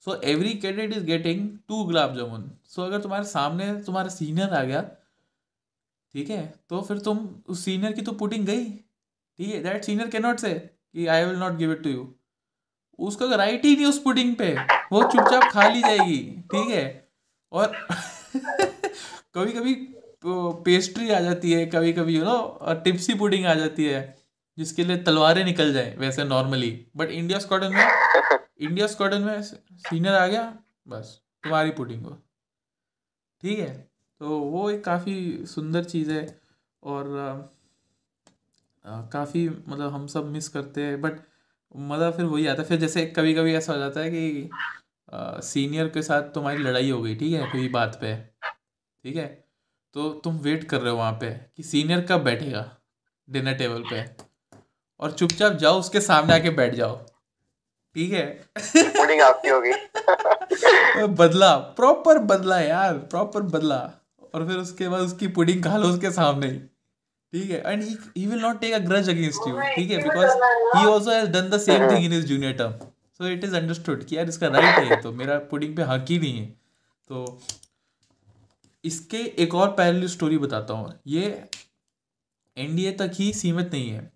[0.05, 4.63] so every cadet is getting to gulab jamun so अगर तुम्हारे सामने तुम्हारा senior आ
[4.63, 4.81] गया,
[6.15, 10.09] ठीक है तो फिर तुम उस सीनियर की तो पुडिंग गई। ठीक है that senior
[10.09, 12.07] can not say कि I will not give it to you
[12.99, 14.53] उसका राइट ही नहीं उस पुडिंग पे,
[14.91, 16.17] वो चुपचाप खा ली जाएगी,
[16.53, 16.85] ठीक है।
[17.51, 17.71] और
[19.35, 19.73] कभी कभी
[20.23, 24.15] पेस्ट्री आ जाती है कभी कभी यू नो टिप्सी पुडिंग आ जाती है,
[24.57, 27.87] जिसके लिए तलवारें निकल जाए, वैसे नॉर्मली बट इंडिया स्क्वाडन में
[28.59, 30.53] इंडिया स्क्वाडन में सीनियर आ गया,
[30.87, 32.17] बस, तुम्हारी पुडिंग हो।
[33.43, 33.71] ठीक है
[34.21, 36.25] तो वो एक काफ़ी सुंदर चीज़ है,
[36.83, 37.53] और
[38.85, 41.19] काफ़ी मतलब हम सब मिस करते हैं बट
[41.75, 44.49] मज़ा फिर वही आता है। फिर जैसे कभी कभी ऐसा हो जाता है कि
[45.43, 48.15] सीनियर के साथ तुम्हारी लड़ाई हो गई, ठीक है, कोई बात पे,
[49.05, 49.46] ठीक है?
[49.97, 52.59] तो तुम वेट कर रहे हो वहाँ पे कि सीनियर कब बैठेगा
[53.27, 54.03] डिनर टेबल पे?
[54.99, 56.95] और चुपचाप जाओ उसके सामने आके बैठ जाओ।
[57.95, 58.25] ठीक है?
[59.21, 59.71] आपकी होगी।
[61.21, 63.77] बदला प्रॉपर बदला यार प्रॉपर बदला।
[64.33, 67.61] और फिर उसके बाद उसकी पुडिंग खा लो उसके सामने ही। ठीक है?
[67.65, 67.83] And
[68.17, 69.97] he will not take a grudge against you ठीक है?
[70.03, 70.31] Because
[70.77, 72.73] he also has done the same thing in his junior term
[73.19, 76.19] so it is understood कि यार इसका राइट है तो मेरा पुडिंग पे हक ही
[76.19, 76.45] नहीं है।
[77.09, 77.39] तो
[78.87, 81.25] इसके एक और पैरल स्टोरी बताता हूँ। ये
[82.57, 84.11] एनडीए तक ही सीमित नहीं है।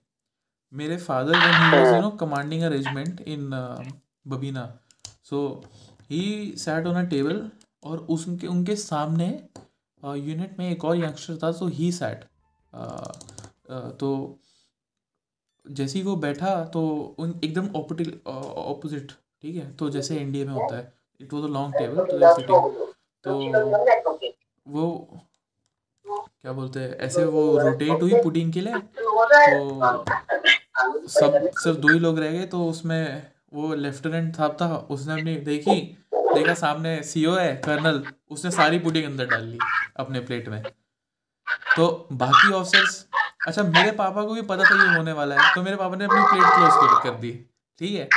[0.74, 3.50] मेरे father one he was you know commanding a regiment in
[4.28, 4.66] Babina
[5.30, 5.40] so
[6.10, 6.22] he
[6.58, 7.50] sat on a table
[7.84, 9.28] और उसके उनके सामने
[10.04, 12.24] यूनिट uh, में एक और यंगस्टर था सो ही सैट
[14.00, 14.10] तो
[15.66, 16.82] जैसे ही वो बैठा तो
[17.20, 19.72] उन एकदम ऑपोजिट ठीक है?
[19.76, 21.96] तो जैसे एनडीए में होता है। It was a long table
[22.46, 22.60] तो
[23.26, 23.32] तो
[24.66, 24.86] वो
[26.12, 30.06] क्या बोलते हैं, ऐसे वो रोटेट हुई पुडिंग के लिए तो
[31.10, 35.36] सब, सिर्फ़ दो ही लोग रह गए तो उसमें वो लेफ्टिनेंट साहब था, उसने अपनी
[35.46, 35.80] देखी,
[36.14, 39.58] देखा सामने सीओ है, कर्नल, उसने सारी पुडिंग अंदर डाल ली,
[39.98, 40.62] अपने प्लेट में।
[41.76, 43.06] तो बाकी ऑफिसर्स
[43.48, 46.06] अच्छा मेरे पापा को भी पता था ये होने वाला है तो मेरे पापा ने
[46.06, 47.32] अपनी प्लेट क्लोज कर दी,
[47.80, 48.08] ठीक है?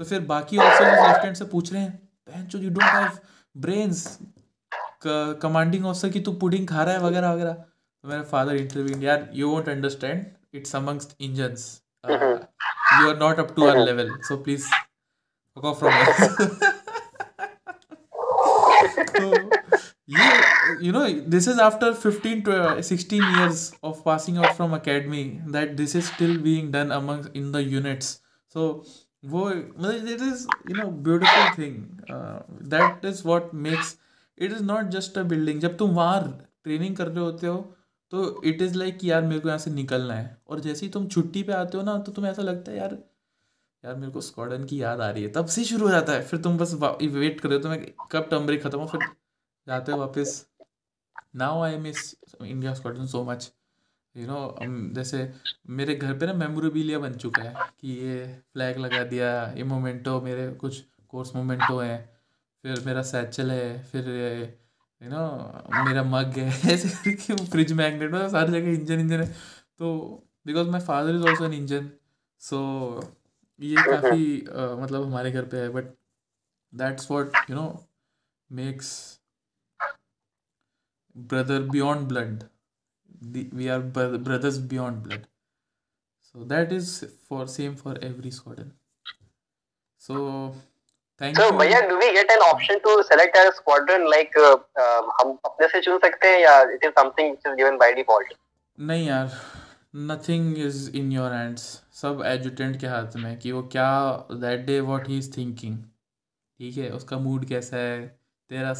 [0.00, 3.18] तो फिर बाकी ऑफिसर्स लेफ्टिनेंट से पूछ रहे हैं you don't have
[3.54, 4.18] brains
[5.42, 9.28] commanding officer की तू पुडिंग खा रहा है वगैरह वगैरह। तो मेरे फादर इंटरव्यू यार
[9.34, 11.68] you won't understand it's amongst Injuns
[12.04, 14.66] you are not up to our level so please
[15.56, 15.92] fuck from
[20.08, 20.26] ये
[20.86, 25.96] you know this is after 15 16 years of passing out from academy that this
[25.96, 28.08] is still being done among in the units
[28.54, 28.68] so
[29.24, 31.76] वो मतलब is you know beautiful thing
[32.70, 33.96] that is what makes
[34.38, 36.22] it is not just a building जब तुम वहाँ
[36.64, 37.56] training कर रहे होते हो
[38.12, 41.06] तो इट इज़ लाइक यार मेरे को यहाँ से निकलना है। और जैसे ही तुम
[41.08, 42.98] छुट्टी पे आते हो ना तो तुम्हें ऐसा लगता है, यार
[43.84, 46.22] यार मेरे को स्कॉडन की याद आ रही है। तब से शुरू हो जाता है।
[46.22, 49.00] फिर तुम बस वेट कर रहे हो, तुम्हें कब टर्म ब्रेक खत्म हो, फिर
[49.66, 50.46] जाते हो वापस।
[51.36, 53.50] Now I miss India squadron so much
[54.14, 54.56] you know
[54.94, 55.30] जैसे
[55.70, 60.20] मेरे घर पे ना मेमोरेबिलिया बन चुका है कि ये फ्लैग लगा दिया, ये मोमेंटो
[60.20, 62.15] मेरे कुछ कोर्स मोमेंटो हैं।
[62.66, 64.08] फिर मेरा सैचल है फिर
[65.02, 69.26] यू नो मेरा मग है। ऐसे करके फ्रिज मैगनेट में सारी जगह इंजन इंजन है।
[69.78, 69.90] तो
[70.46, 71.90] because my father is also an Injun
[72.40, 72.58] so
[73.60, 75.94] ये काफ़ी uh, मतलब हमारे घर पे है। But
[76.74, 77.66] that's what you know
[78.50, 78.90] makes
[81.16, 82.42] brother beyond blood
[83.54, 85.26] we are brothers beyond blood
[86.22, 88.72] so that is for same for every squadron.
[90.02, 90.16] So
[91.20, 94.38] thank you भैया do we get an option to select our squadron like
[95.20, 98.34] हम अपने से चुन सकते हैं या it is something which is given by default
[98.78, 99.30] नहीं यार
[100.10, 103.90] nothing is in your hands सब एजुटेंट के हाथ में कि वो क्या
[104.32, 105.78] that day what he is thinking
[106.60, 108.06] ठीक है उसका मूड कैसा है?
[108.50, 108.74] तेरा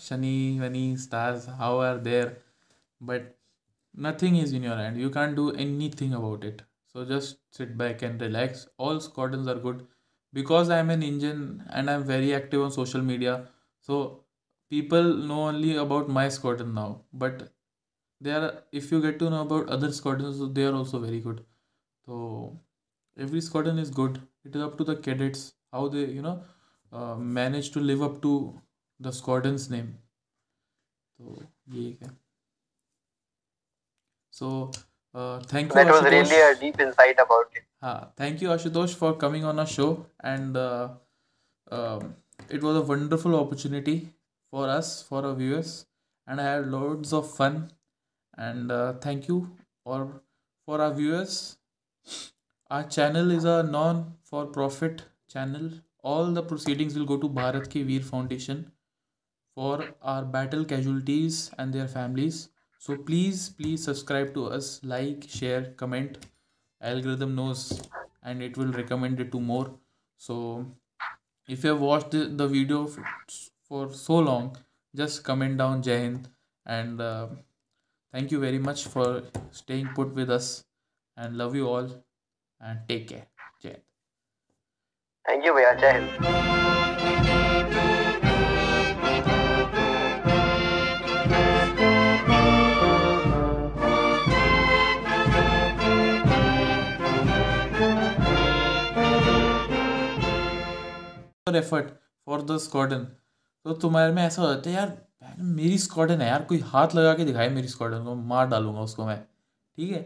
[0.00, 2.36] शनि वनी stars how are there
[3.00, 3.32] but
[3.94, 5.50] nothing is in your hand you can do
[6.00, 6.60] anything about it
[6.94, 9.86] so just sit back and relax all squadron are good
[10.32, 13.34] because i'm an indian and i'm very active on social media
[13.80, 13.98] so
[14.70, 17.02] people know only about my squadron now.
[17.12, 17.52] But
[18.20, 21.44] they are if you get to know about other squadrons they are also very good.
[22.06, 22.58] So
[23.18, 24.20] every squadron is good.
[24.44, 26.44] It is up to the cadets how they you know
[26.92, 28.34] uh, manage to live up to
[29.00, 29.94] the squadron's name.
[31.18, 32.12] So yeah
[34.30, 34.70] so
[35.14, 38.94] uh, thank you that was really a deep insight about it uh, thank you, Ashutosh,
[38.94, 40.06] for coming on our show.
[40.20, 40.90] And uh,
[41.70, 42.16] um,
[42.48, 44.10] it was a wonderful opportunity
[44.50, 45.86] for us, for our viewers.
[46.26, 47.70] And I had loads of fun.
[48.38, 49.50] And uh, thank you
[49.84, 50.22] or
[50.64, 51.58] for our viewers.
[52.70, 55.70] Our channel is a non for profit channel.
[56.02, 58.72] All the proceedings will go to Bharat Ki Veer Foundation
[59.54, 62.48] for our battle casualties and their families.
[62.78, 66.18] So please, please subscribe to us, like, share, comment
[66.82, 67.80] algorithm knows
[68.22, 69.70] and it will recommend it to more.
[70.16, 70.66] So
[71.48, 72.88] if you have watched the, video
[73.68, 74.56] for so long
[74.94, 76.14] just comment down jai
[76.66, 77.26] and uh,
[78.12, 80.64] thank you very much for staying put with us
[81.16, 81.88] and love you all
[82.60, 83.26] and take care.
[83.62, 83.76] Jai
[85.26, 85.78] thank you bhaiya.
[85.80, 86.81] Jai.
[101.56, 101.88] Effort
[102.26, 103.06] for the squadron
[103.66, 104.98] तो तुम्हारे में ऐसा हो जाता है, यार
[105.38, 109.06] मेरी squadron है यार, कोई हाथ लगा के दिखाए मेरी स्कॉडन को, मार डालूँगा उसको
[109.06, 109.18] मैं।
[109.78, 110.02] ठीक है?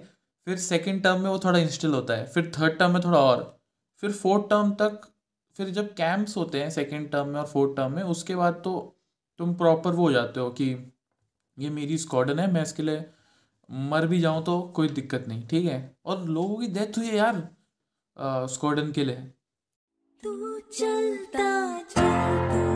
[0.47, 3.59] फिर सेकेंड टर्म में वो थोड़ा इंस्टिल होता है, फिर थर्ड टर्म में थोड़ा और,
[4.03, 5.01] फिर फोर्थ टर्म तक,
[5.57, 8.75] फिर जब कैंप्स होते हैं सेकेंड टर्म में और फोर्थ टर्म में, उसके बाद तो
[9.41, 10.67] तुम प्रॉपर वो हो जाते हो कि
[11.59, 13.05] ये मेरी स्कॉडन है, मैं इसके लिए
[13.69, 15.97] मर भी जाऊँ तो कोई दिक्कत नहीं, ठीक है?
[16.05, 17.49] और लोगों की डेथ हुई है यार
[18.49, 19.33] स्कॉडन के लिए।
[20.27, 21.49] तू चलता
[21.91, 22.76] चल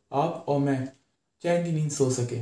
[0.11, 0.77] आप और मैं
[1.43, 2.39] चैन की नींद सो सके।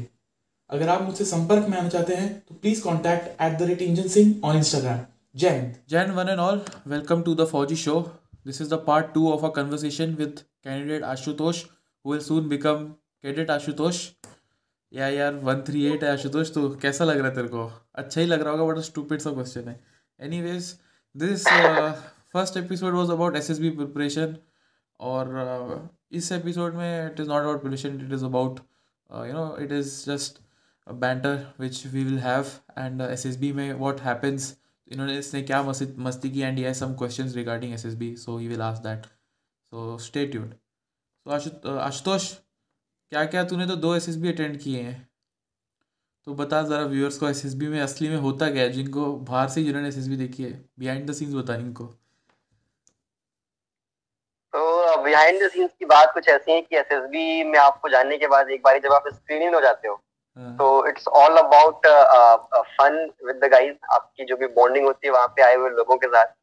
[0.70, 4.08] अगर आप मुझसे संपर्क में आना चाहते हैं तो please contact at the rate Injun
[4.08, 5.00] Singh on Instagram
[5.36, 8.00] Jain Jain one and all welcome to the Fauji show
[8.46, 11.64] this is the part two of a conversation with candidate Ashutosh
[12.06, 12.86] will soon become
[13.24, 14.08] cadet Ashutosh
[14.92, 17.72] या यार one three eight है आशुतोष तो कैसा लग रहा है तेरे को?
[17.96, 19.80] अच्छा ही लग रहा होगा बट स्टूपिड सा क्वेश्चन है।
[20.20, 20.74] Any ways
[21.16, 21.48] this
[22.34, 24.36] first episode was about S S B preparation
[25.00, 28.60] और uh, इस एपिसोड में it is not about pollution it is about
[29.10, 30.42] you know it is just
[30.88, 34.56] banter which we will have and S S B में what happens
[34.92, 38.38] इन्होंने इसने क्या मस्ती मस्ती की एंड ये some question regarding S S B so
[38.38, 42.34] he will ask that so stay tuned so Ashu Ashutosh
[43.12, 45.10] क्या क्या तूने तो दो एस एस बी अटेंड किए हैं?
[46.28, 49.06] तो बता ज़रा व्यूअर्स को एस एस बी में असली में होता क्या है, जिनको
[49.18, 51.86] बाहर से जिन्होंने एस एस बी देखी है बिहाइंड द सीन्स बता इनको
[54.54, 58.28] तो बिहाइंड द सीन्स की बात कुछ ऐसी है कि एसएसबी में आपको जानने के
[58.28, 59.94] बाद एक बार जब आप स्क्रीनिंग हो जाते हो
[60.38, 61.88] हाँ। तो it's all about
[62.78, 65.98] fun with the guys आपकी जो भी बॉन्डिंग होती है वहाँ पे आए हुए लोगों
[65.98, 66.36] के साथ।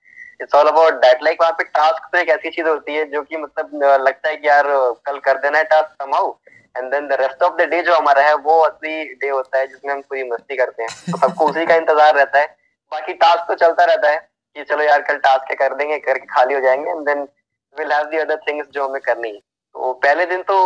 [0.43, 3.23] It's all about that like वहाँ पे टास्क तो एक ऐसी चीज़ होती है जो
[3.23, 3.71] कि मतलब
[4.03, 4.67] लगता है कि यार
[5.07, 6.35] कल कर देना है task somehow
[6.77, 9.67] and then the rest of the day जो हमारा है वो असली डे होता है
[9.67, 12.47] जिसमें हम पूरी मस्ती करते हैं। तो सबको उसी का इंतज़ार रहता है।
[12.93, 14.19] बाकी टास्क तो चलता रहता है
[14.57, 17.27] कि चलो यार कल टास्क कर देंगे करके खाली हो जाएँगे and then
[17.79, 20.57] will have the other things जो हमें करनी है। तो पहले दिन तो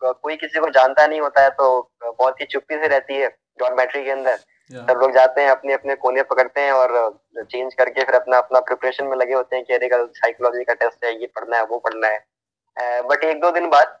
[0.00, 1.66] कोई किसी को जानता नहीं होता है तो
[2.02, 3.28] बहुत ही चुप्पी से रहती है
[3.60, 4.36] डॉर्मेट्री के अंदर।
[4.70, 6.92] सब लोग जाते हैं अपने अपने कोने पकड़ते हैं और
[7.40, 10.74] चेंज करके फिर अपना अपना प्रिपरेशन में लगे होते हैं कि अरे कल साइकोलॉजी का
[10.76, 13.98] टेस्ट है ये पढ़ना है वो पढ़ना है। बट एक दो दिन बाद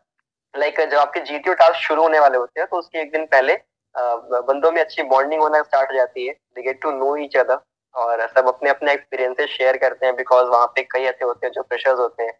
[0.54, 3.54] लाइक जब आपके जीटीओ टास्क शुरू होने वाले होते हैं तो उसके एक दिन पहले
[3.94, 7.56] बंदों में अच्छी बॉन्डिंग होना स्टार्ट हो जाती है। They get to know each other
[7.94, 11.52] और सब अपने अपने एक्सपीरियंसेस शेयर करते हैं बिकॉज़ वहाँ पे कई ऐसे होते हैं
[11.52, 12.32] जो फ्रेशर्स होते हैं।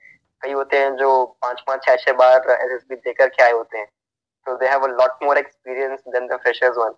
[0.43, 3.53] कई होते हैं जो पाँच पाँच, छह छह बार एस एस बी देकर के आए
[3.53, 3.87] होते हैं।
[4.47, 6.95] तो they have a lot more experience than the freshers one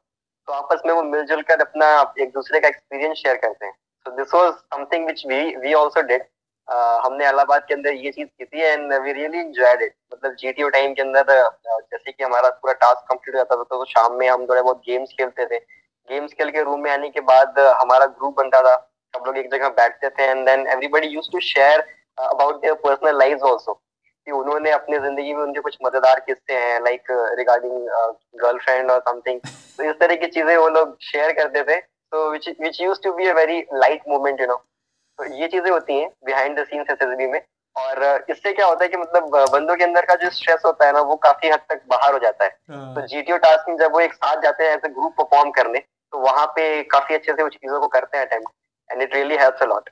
[0.48, 1.88] तो आपस में वो मिलजुल कर अपना
[2.20, 6.02] एक दूसरे का एक्सपीरियंस शेयर करते हैं। So this was something which we we also
[6.08, 6.24] did
[6.68, 10.68] हमने इलाहाबाद के अंदर ये चीज़ की थी and we really enjoyed it मतलब जीटीओ
[10.76, 14.28] टाइम के अंदर जैसे कि हमारा पूरा टास्क कंप्लीट हो जाता था तो शाम में
[14.28, 15.58] हम थोड़े बहुत गेम्स खेलते थे।
[16.08, 18.74] गेम्स खेल के रूम में आने के बाद हमारा ग्रुप बनता था।
[19.14, 21.80] सब लोग एक जगह बैठते थे and then everybody used to share
[22.20, 26.80] about their personal life also कि उन्होंने अपनी ज़िंदगी में उनके कुछ मज़ेदार किस्से हैं
[26.84, 27.88] लाइक रिगार्डिंग
[28.42, 29.40] गर्लफ्रेंड और समथिंग
[29.78, 33.12] तो इस तरह की चीज़ें वो लोग शेयर करते थे। तो which which used to
[33.12, 34.56] be a very light movement you know
[35.18, 37.40] तो ये चीज़ें होती हैं बिहाइंड द सीन्स एसएसबी में।
[37.76, 40.92] और इससे क्या होता है कि मतलब बंदों के अंदर का जो स्ट्रेस होता है
[40.92, 43.92] ना वो काफ़ी हद तक बाहर हो जाता है। हाँ। तो जीटीओ टास्क में जब
[43.92, 45.78] वो एक साथ जाते हैं एज ग्रुप परफॉर्म करने
[46.14, 49.37] तो वहाँ पे काफ़ी अच्छे से उस चीज़ों को करते हैं attempt and it really
[49.37, 49.90] helps a lot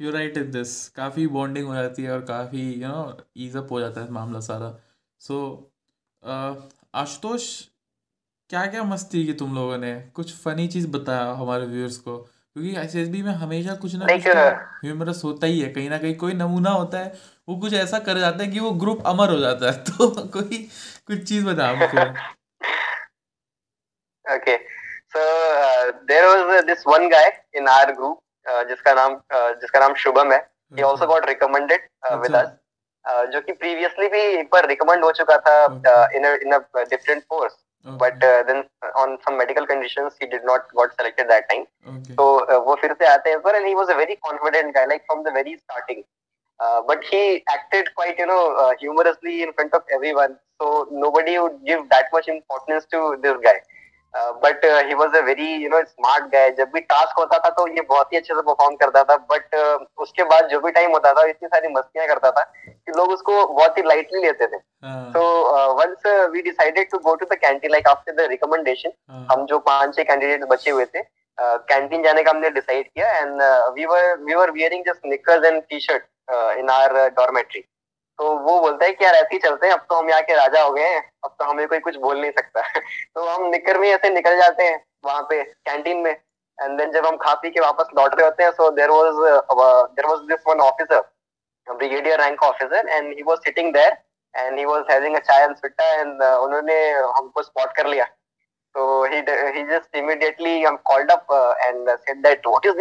[0.00, 3.68] you right in this काफ़ी बॉन्डिंग हो जाती है और काफ़ी यू नो ईज अप
[3.70, 4.78] हो जाता है मामला सारा.
[5.20, 5.70] सो
[6.24, 7.62] so, आशुतोष
[8.50, 10.00] क्या क्या मस्ती की तुम लोगों ने?
[10.14, 12.16] कुछ फनी चीज़ बताया हमारे व्यूअर्स को?
[12.18, 14.26] क्योंकि एस में हमेशा कुछ ना कुछ
[14.84, 17.12] ह्यूमरस तो होता ही है। कहीं ना कहीं कोई नमूना होता है
[17.48, 20.68] वो कुछ ऐसा कर जाता है कि वो ग्रुप अमर हो जाता है। तो कोई
[21.06, 22.06] कुछ चीज़ बता हमको।
[24.26, 24.75] Okay
[25.16, 28.20] so there was this one guy in our group
[28.68, 30.38] जिसका नाम uh, जिसका नाम शुभम है
[30.76, 31.88] he also got recommended
[32.22, 32.56] with us
[33.32, 35.64] जो कि प्रीवियसली भी एक बार रिकमेंड हो चुका था
[36.14, 37.98] in in a different course Okay.
[37.98, 38.64] But uh, then
[38.98, 41.66] on some medical conditions, he did not got selected that time.
[41.86, 42.14] Okay.
[42.18, 44.86] So uh, वो फिर से आते हैं पर and he was a very confident guy,
[44.86, 46.02] like from the very starting.
[46.60, 50.36] Uh, but he acted quite, you know, uh, humorously in front of everyone.
[50.60, 53.56] So nobody would give that much importance to this guy.
[54.42, 57.66] But he was a very you know smart guy जब भी task होता था तो
[57.68, 60.90] ये बहुत ही अच्छे से perform करता था। बट uh, उसके बाद जो भी टाइम
[60.92, 64.58] होता था इतनी सारी मस्तियाँ करता था कि लोग उसको बहुत ही लाइटली लेते थे।
[65.12, 65.22] तो
[65.78, 68.92] once we decided to go to the canteen like after the recommendation
[69.32, 71.02] हम जो पाँच छह कैंडिडेट बचे हुए थे
[71.38, 73.42] कैंटीन uh, जाने का हमने डिसाइड किया and
[73.74, 77.64] we were we were wearing just knickers and T shirt in our dormitory
[78.18, 80.34] तो वो बोलता है कि यार ऐसे ही चलते हैं अब तो हम यहाँ के
[80.36, 82.62] राजा हो गए हैं अब तो हमें कोई कुछ बोल नहीं सकता।
[83.14, 87.06] तो हम निकर में ऐसे निकल जाते हैं वहाँ पे कैंटीन में। एंड देन जब
[87.06, 89.16] हम खा पी के वापस लौट रहे होते हैं so there was
[89.94, 91.00] there was this one officer
[91.68, 93.96] brigadier rank officer and he was sitting there
[94.34, 98.06] and he was having a chai and sutta and उन्होंने हमको स्पॉट कर लिया।
[98.74, 99.18] तो he
[99.68, 102.74] just immediately um, called up uh, and uh, said that what is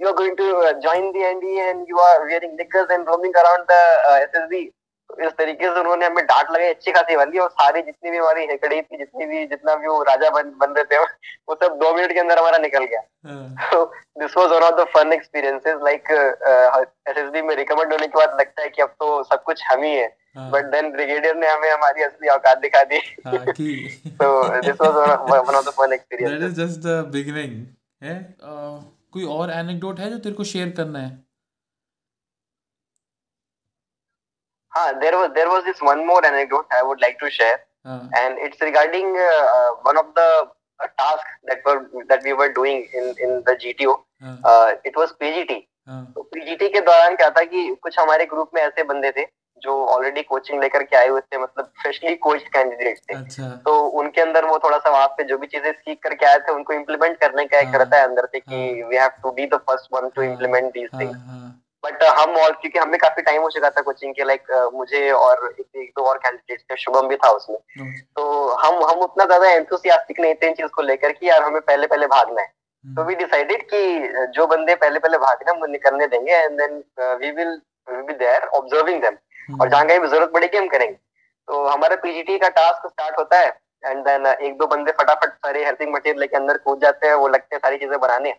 [0.00, 2.86] this behavior you are going to uh, join the NDA and you are wearing knickers
[2.90, 4.68] and roaming around the uh, SSB
[5.08, 8.40] इस तरीके से उन्होंने हमें डांट लगाई अच्छी खासी बंदी और सारी जितनी भी हमारी
[8.40, 10.98] हेकड़ी थी जितनी भी जितना भी वो राजा बन बन रहे थे
[11.48, 13.00] वो सब दो मिनट के अंदर हमारा निकल गया।
[13.72, 13.84] तो
[14.20, 16.10] this was one of the fun experiences like
[17.08, 19.94] SSB में रिकमेंड होने के बाद लगता है कि अब तो सब कुछ हम ही
[19.94, 22.98] है। बट देन ब्रिगेडियर ने हमें हमारी असली औकात दिखा दी।
[24.06, 24.94] तो this was
[25.30, 27.66] one of the fun experience that is just the beginning
[28.02, 28.14] है?
[29.12, 31.10] कोई और एनेक्डोट है जो तेरे को शेयर करना है?
[34.72, 37.66] हाँ there was there was this one more anecdote I would like to share
[38.16, 39.16] and it's regarding
[39.86, 40.50] one of the
[40.80, 43.94] task that we were doing in in the GTO
[44.86, 48.82] it was PGT तो PGT के दौरान क्या था कि कुछ हमारे group में ऐसे
[48.84, 49.24] बंदे थे
[49.62, 53.78] जो ऑलरेडी कोचिंग लेकर के आए हुए थे मतलब फ्रेशली कोच कैंडिडेट थे। अच्छा। तो
[54.00, 56.72] उनके अंदर वो थोड़ा सा वहाँ पे जो भी चीज़ें सीख करके आए थे उनको
[56.72, 59.60] इम्प्लीमेंट करने का एक हाँ। रहता है अंदर से कि we have to be the
[59.68, 61.16] first one to implement these things
[61.84, 65.10] but हम और क्योंकि हमें काफ़ी टाइम हो चुका था कोचिंग के लाइक uh, मुझे
[65.10, 69.00] और एक, एक दो और कैंडिडेट्स थे शुभम भी था उसमें। अच्छा। तो हम हम
[69.02, 72.42] उतना ज़्यादा एंथुसियास्टिक नहीं थे इन चीज़ को लेकर कि यार हमें पहले पहले भागना
[72.42, 72.48] है।
[72.84, 73.78] तो वी डिसाइडेड कि
[74.34, 76.82] जो बंदे पहले पहले भागना हम करने देंगे and then
[77.20, 79.16] we will be there observing them
[79.48, 80.94] और जहाँ कहीं ज़रूरत पड़ेगी हम करेंगे।
[81.48, 83.48] तो हमारा पीजीटी का टास्क स्टार्ट होता है
[83.84, 87.28] एंड देन एक दो बंदे फटाफट सारे हेल्पिंग मटेरियल लेके अंदर कूद जाते हैं वो
[87.28, 88.34] लगते हैं सारी चीज़ें बनाने।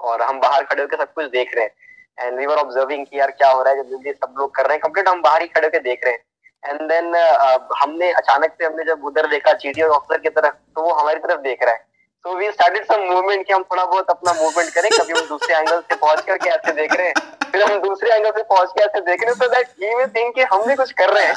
[0.00, 1.74] और हम बाहर खड़े होकर सब कुछ देख रहे हैं।
[2.18, 4.74] एंड वी वर ऑब्जर्विंग कि यार क्या हो रहा है जब सब लोग कर रहे
[4.74, 6.24] हैं कंप्लीट हम बाहर ही खड़े होकर देख रहे हैं।
[6.64, 10.82] एंड देन uh, हमने अचानक से हमने जब उधर देखा जीटी ऑफिसर की तरफ़ तो
[10.82, 11.84] वो हमारी तरफ़ देख रहा है।
[12.24, 15.56] तो वी स्टार्टेड सम मूवमेंट कि हम थोड़ा बहुत अपना मूवमेंट करें कभी हम दूसरे
[15.56, 18.82] एंगल से पहुँच करके ऐसे देख रहे हैं। फिर हम दूसरे एंगल से पहुँच के
[18.84, 21.36] ऐसे देख रहे so that he will think कि हम भी कुछ कर रहे हैं।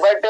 [0.00, 0.26] बट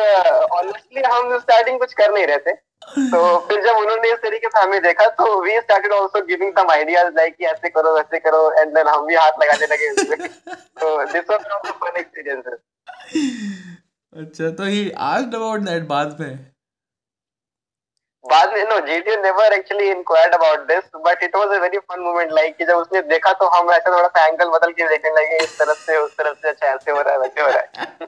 [0.52, 2.52] ऑनेस्टली uh, हम स्टार्टिंग कुछ कर नहीं रहे थे।
[2.88, 6.70] तो फिर जब उन्होंने इस तरीके से हमें देखा तो we started also giving some
[6.72, 10.96] ideas like कि ऐसे करो वैसे करो एंड देन हम भी हाथ लगाने लगे तो
[11.12, 12.58] this was the fun experiences
[14.12, 16.32] अच्छा तो ही आस्क्ड अबाउट दैट बाद में।
[18.30, 22.00] बाद में no GTA never actually inquired about this but it was a very fun
[22.00, 25.10] moment like कि जब उसने देखा तो हम ऐसा थोड़ा सा एंगल बदल के देखने
[25.20, 27.60] लगे इस तरफ़ से उस तरफ़ से अच्छा ऐसे हो रहा है वैसे हो रहा
[27.60, 28.06] है।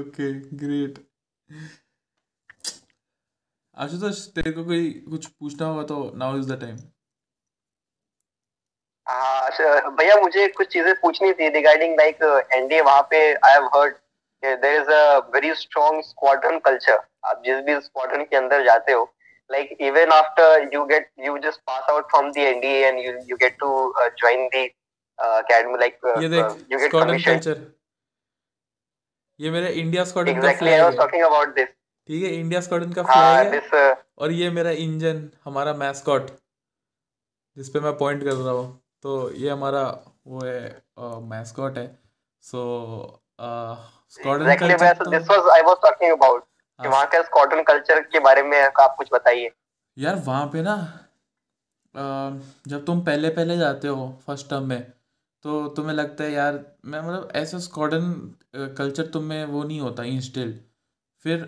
[0.00, 0.98] ओके ग्रेट
[3.76, 6.76] आशुतोष तेरे को कोई कुछ पूछना होगा तो नाउ इज़ द टाइम
[9.96, 12.22] भैया मुझे कुछ चीज़ें पूछनी थी रिगार्डिंग लाइक
[12.52, 13.94] एनडीए वहाँ पे I have heard
[14.44, 19.12] there is a very strong squadron culture आप जिस भी स्क्वाड्रन के अंदर जाते हो
[19.50, 23.36] like even after you get you just pass out from the NDA and you you
[23.36, 23.70] get to
[24.02, 24.62] uh, join the
[25.18, 27.60] uh, academy like uh, ये uh, you get culture
[29.40, 31.68] ये मेरा इंडिया स्क्वाड्रन exactly, का flag है। Talking about this
[32.08, 36.30] ठीक है India squadron का flag है। this, uh, और ये मेरा इंजन हमारा मैस्कॉट
[37.56, 39.82] जिस पे मैं पॉइंट कर रहा हूँ। तो ये हमारा
[40.26, 40.82] वो है
[41.30, 41.86] मैस्कॉट है।
[42.40, 42.62] So
[43.40, 46.44] squadron exactly, culture this was I was talking about
[46.80, 49.50] कि वहाँ का स्क्वाड्रन कल्चर के बारे में आप कुछ बताइए।
[49.96, 50.76] यार वहाँ पे ना
[52.68, 54.82] जब तुम पहले पहले जाते हो फ़र्स्ट टर्म में
[55.44, 58.12] तो तुम्हें लगता है यार मैं मतलब ऐसा स्क्वाडन
[58.78, 60.58] कल्चर तुम में वो नहीं होता इंस्टिल
[61.24, 61.44] फिर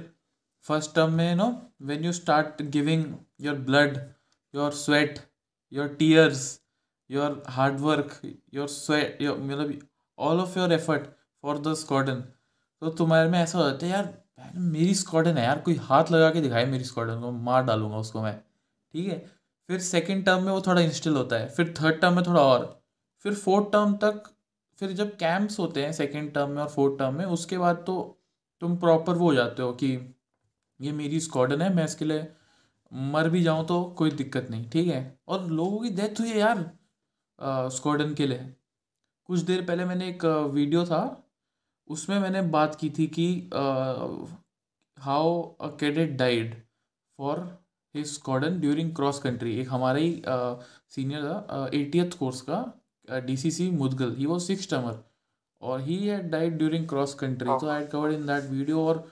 [0.65, 1.47] फ़र्स्ट टर्म में no
[1.83, 3.05] when you start giving
[3.41, 3.99] your blood
[4.55, 5.19] your sweat
[5.73, 6.43] your tears
[7.11, 8.21] your hard work
[8.55, 9.79] your sweat your मतलब
[10.19, 11.09] all of your effort
[11.45, 12.25] for the squadron
[12.83, 14.13] तो तुम्हारे में ऐसा हो जाता है, यार
[14.57, 18.23] मेरी स्क्वाडन है यार, कोई हाथ लगा के दिखाए मेरी स्क्वाडन को, मार डालूँगा उसको
[18.23, 18.39] मैं।
[18.95, 19.19] ठीक है?
[19.69, 22.67] फिर सेकेंड टर्म में वो थोड़ा इंस्टिल होता है, फिर थर्ड टर्म में थोड़ा और,
[23.25, 24.23] फिर फोर्थ टर्म तक,
[24.79, 27.97] फिर जब कैंप्स होते हैं सेकेंड टर्म में और फोर्थ टर्म में, उसके बाद तो
[28.63, 29.89] तुम प्रॉपर वो हो जाते हो कि
[30.81, 32.27] ये मेरी स्क्वाडन है मैं इसके लिए
[32.93, 35.19] मर भी जाऊँ तो कोई दिक्कत नहीं, ठीक है?
[35.29, 36.59] और लोगों की डेथ हुई है यार
[37.71, 38.55] स्क्वाडन के लिए।
[39.29, 41.24] कुछ देर पहले मैंने एक वीडियो था
[41.91, 43.27] उसमें मैंने बात की थी कि
[44.99, 46.55] how a cadet died
[47.19, 47.41] for
[47.95, 50.23] his squadron during cross country एक हमारा ही
[50.95, 52.65] सीनियर था एटीएथ कोर्स का
[53.27, 54.15] D C C Mudgal.
[54.17, 54.99] He was six tumour
[55.63, 59.07] और he had died during cross country तो I covered in that video और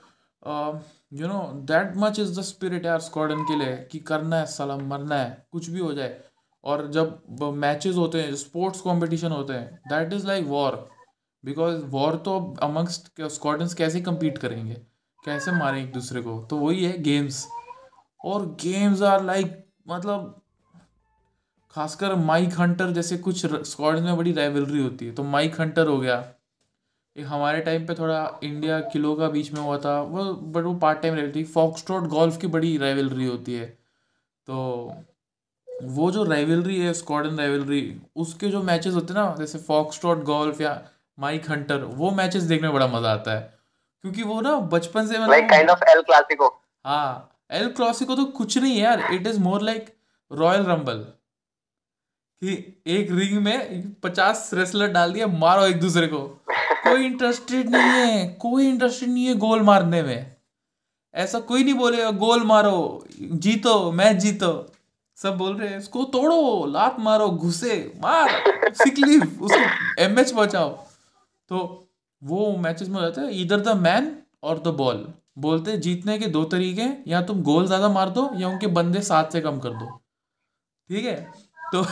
[1.13, 4.87] you know that much is the spirit यार squadron के लिए कि करना है सलाम
[4.89, 6.21] मरना है कुछ भी हो जाए।
[6.65, 10.77] और जब मैचेस होते हैं स्पोर्ट्स कॉम्पिटिशन होते हैं that is like war
[11.45, 14.75] because war तो अमंगस्ट स्कॉटन्स कैसे कम्पीट करेंगे?
[15.25, 16.41] कैसे मारें एक दूसरे को?
[16.41, 17.47] तो वही है गेम्स
[18.25, 20.39] और गेम्स आर लाइक मतलब
[21.71, 25.99] खासकर माइक हंटर जैसे कुछ स्क्वाड में बड़ी राइवलरी होती है। तो माइक हंटर हो
[25.99, 26.35] गया।
[27.17, 30.75] एक हमारे टाइम पे थोड़ा इंडिया किलो का बीच में हुआ था। वो बट वो
[30.75, 33.67] पार्ट टाइम रहती फॉक्सट्रॉट गोल्फ की बड़ी राइवलरी होती है।
[34.47, 34.57] तो
[35.83, 40.61] वो जो राइवलरी है स्कॉडन राइवलरी उसके जो मैचेस होते हैं ना, जैसे फॉक्सट्रॉट गोल्फ
[40.61, 40.83] या
[41.19, 43.41] माइक हंटर वो मैचेस देखने में बड़ा मज़ा आता है।
[44.05, 46.47] क्योंकि वो ना बचपन से मतलब काइंड ऑफ़ एल क्लासिको
[46.85, 49.95] हाँ एल क्लासिको तो कुछ नहीं है यार it is more like
[50.31, 51.05] royal rumble
[52.43, 57.91] कि एक रिंग में पचास रेसलर डाल दिया मारो एक दूसरे को। कोई इंटरेस्टेड नहीं
[57.91, 60.35] है कोई इंटरेस्टेड नहीं है गोल मारने में।
[61.15, 64.53] ऐसा कोई नहीं बोलेगा गोल मारो जीतो मैच जीतो।
[65.19, 68.31] सब बोल रहे हैं इसको तोड़ो लात मारो घुसे मार
[68.75, 70.71] सिकली उसको एम एच बचाओ।
[71.53, 71.89] तो
[72.23, 76.27] वो मैचेस में हो जाता है इधर द मैन और द बॉल बोलते जीतने के
[76.27, 79.71] दो तरीके या तुम गोल ज़्यादा मार दो, या उनके बंदे सात से कम कर
[79.71, 79.87] दो।
[80.91, 81.33] ठीक है?
[81.73, 81.83] तो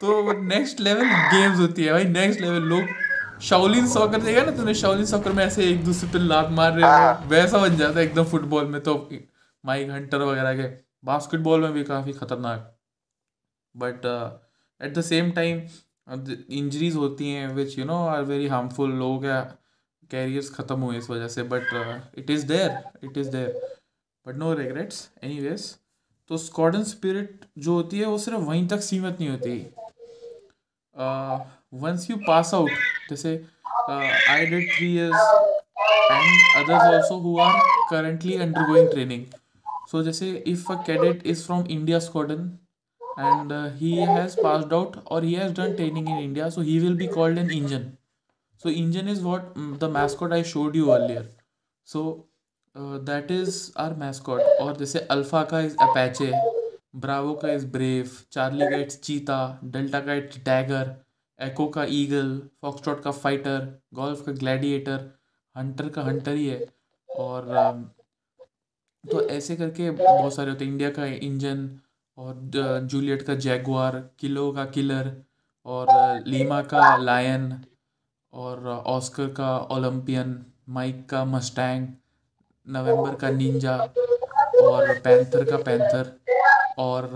[0.00, 2.82] तो नेक्स्ट लेवल गेम्स होती है भाई नेक्स्ट लेवल लोग
[3.42, 6.82] शाओलिन सॉकर देखा ना तूने शाओलिन सॉकर में ऐसे एक दूसरे पे लात मार रहे
[6.82, 9.08] हो हाँ। वैसा बन जाता है एकदम फुटबॉल में। तो
[9.64, 10.62] माइक हंटर वगैरह के
[11.04, 12.76] बास्केटबॉल में भी काफ़ी खतरनाक।
[13.74, 14.06] But
[14.80, 15.60] at the same time
[16.08, 19.40] injuries होती हैं which you know are very harmful लोगों का
[20.10, 23.78] कैरियर्स ख़त्म हुए इस वजह से but it is there it is there
[24.26, 25.08] but no regrets
[25.40, 25.74] anyways
[26.30, 29.58] तो स्कॉडन स्पिरिट जो होती है, वो सिर्फ़ वहीं तक सीमित नहीं होती.
[31.82, 32.70] वंस यू पास आउट
[33.10, 33.34] जैसे
[33.90, 35.14] I did three years
[36.10, 38.36] and others also who are currently
[38.68, 39.24] undergoing training
[39.90, 42.50] so जैसे if a cadet is from India squadron
[43.16, 46.80] and uh, he has passed out or he has done training in India, so he
[46.80, 47.96] will be called an engine.
[48.56, 51.26] So engine is what mm, the mascot I showed you earlier.
[51.88, 52.26] So
[52.76, 56.30] that is our mascot और जैसे Alpha का is Apache
[57.00, 60.94] Bravo का is brave Charlie का it's cheetah Delta का it's dagger
[61.38, 65.10] Echo का eagle Foxtrot का fighter Golf का gladiator
[65.56, 66.66] Hunter का हंटर ही है
[67.08, 67.52] और
[69.04, 71.68] तो ऐसे करके बहुत सारे होते हैं इंडिया का इंजन
[72.18, 72.34] और
[72.84, 75.12] जूलियट का जैगवार किलो का किलर
[75.66, 75.86] और
[76.26, 77.52] लीमा का लायन
[78.32, 81.86] और ऑस्कर का ओलंपियन माइक का मस्टैंग
[82.66, 83.76] नवंबर का निंजा
[84.62, 86.12] और पैंथर का पैंथर
[86.78, 87.10] और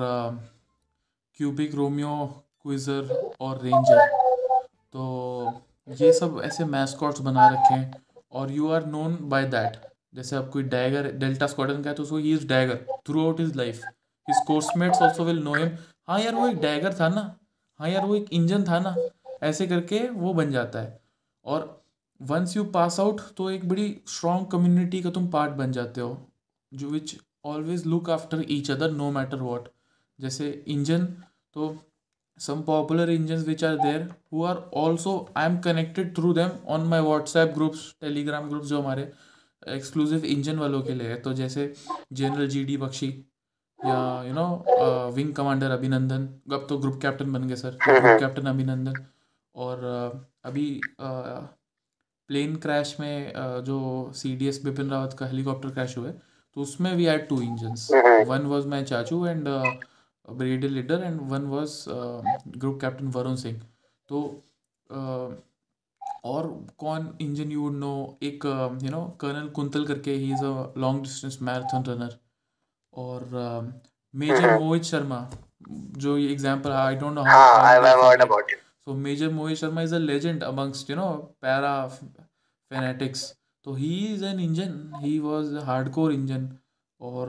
[1.41, 2.15] क्यूबिक रोमियो
[2.63, 4.07] क्विज़र और रेंजर
[4.93, 5.05] तो
[5.89, 9.77] ये सब ऐसे मैस्कॉट्स बना रखे हैं और you are known by that
[10.15, 12.85] जैसे अब कोई डैगर डेल्टा स्क्वाडन का है तो उसको he is dagger
[13.27, 13.83] throughout his life
[14.29, 15.77] his coursemates also will know him
[16.09, 17.35] हाँ यार, वो एक डैगर था ना।
[17.81, 18.95] हाँ यार, वो एक इंजन था ना।
[19.43, 21.01] ऐसे करके वो बन जाता है।
[21.45, 21.77] और
[22.21, 26.17] वंस यू पास आउट तो एक बड़ी स्ट्रॉन्ग कम्युनिटी का तुम पार्ट बन जाते हो,
[26.73, 27.17] जो which
[27.47, 29.69] always look after each other no matter what
[30.19, 31.05] जैसे इंजन
[31.55, 31.77] तो
[32.41, 36.87] some popular engine which are there who are also I am connected through them on
[36.89, 39.11] my WhatsApp groups Telegram groups जो हमारे
[39.69, 41.73] exclusive engine वालों के लिए है। तो जैसे
[42.13, 43.09] जनरल जी डी बख्शी
[43.81, 44.47] या यू नो
[45.15, 49.05] विंग कमांडर अभिनंदन अब तो ग्रुप कैप्टन बन गए सर ग्रुप कैप्टन अभिनंदन
[49.55, 50.69] और uh, अभी
[51.01, 51.41] uh,
[52.31, 53.33] प्लेन क्रैश में
[53.65, 53.79] जो
[54.15, 56.21] C D S Bipin Rawat का हेलीकॉप्टर क्रैश हुआ है
[56.57, 57.91] तो उसमें we had two engines
[58.29, 61.85] one was my chachu and brigadier leader and one was
[62.57, 63.61] group captain Varun Singh
[64.09, 64.21] तो
[66.25, 66.47] और
[66.79, 68.45] कौन इंजन यू वुड नो एक
[68.83, 72.17] यू नो कर्नल कुंतल करके he is a long distance marathon runner
[72.93, 73.73] और
[74.15, 75.27] major Mohit Sharma
[75.99, 78.67] जो ये example I don't know how I have heard about it
[78.97, 81.91] Major Mohit Sharma is a legend amongst you know para
[82.71, 83.35] fanatics.
[83.67, 84.93] So he is an engine.
[85.01, 86.49] He was a hardcore engine.
[87.01, 87.29] और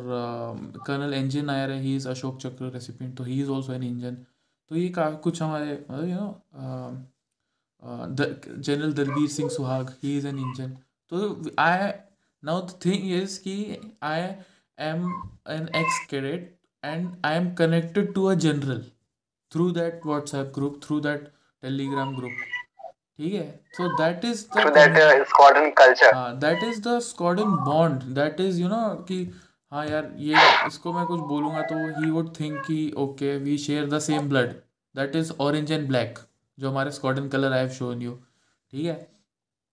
[0.86, 4.16] colonel Anjan Nair है he is Ashok Chakra recipient तो he is also an engine
[4.72, 5.74] तो ये का कुछ हमारे
[6.10, 6.30] you know
[8.60, 10.76] general Dalbir Singh Suhag he is an engine
[11.12, 11.92] तो I
[12.44, 13.56] now the thing is कि
[14.04, 14.28] I
[14.80, 15.04] am
[15.50, 18.84] an ex cadet and I am connected to a general
[19.52, 21.28] through that WhatsApp group through that
[21.64, 22.32] Telegram group
[23.20, 23.48] ठीक है?
[23.74, 24.46] So that is
[25.26, 29.18] squadron culture हाँ that is the squadron bond that is you know कि
[29.72, 30.36] हाँ यार ये
[30.68, 34.54] इसको मैं कुछ बोलूँगा तो ही वुड थिंक कि okay we share the same blood
[34.96, 36.20] that is orange and black
[36.58, 38.14] जो हमारे squadron colour I have shown you
[38.74, 38.96] ठीक है?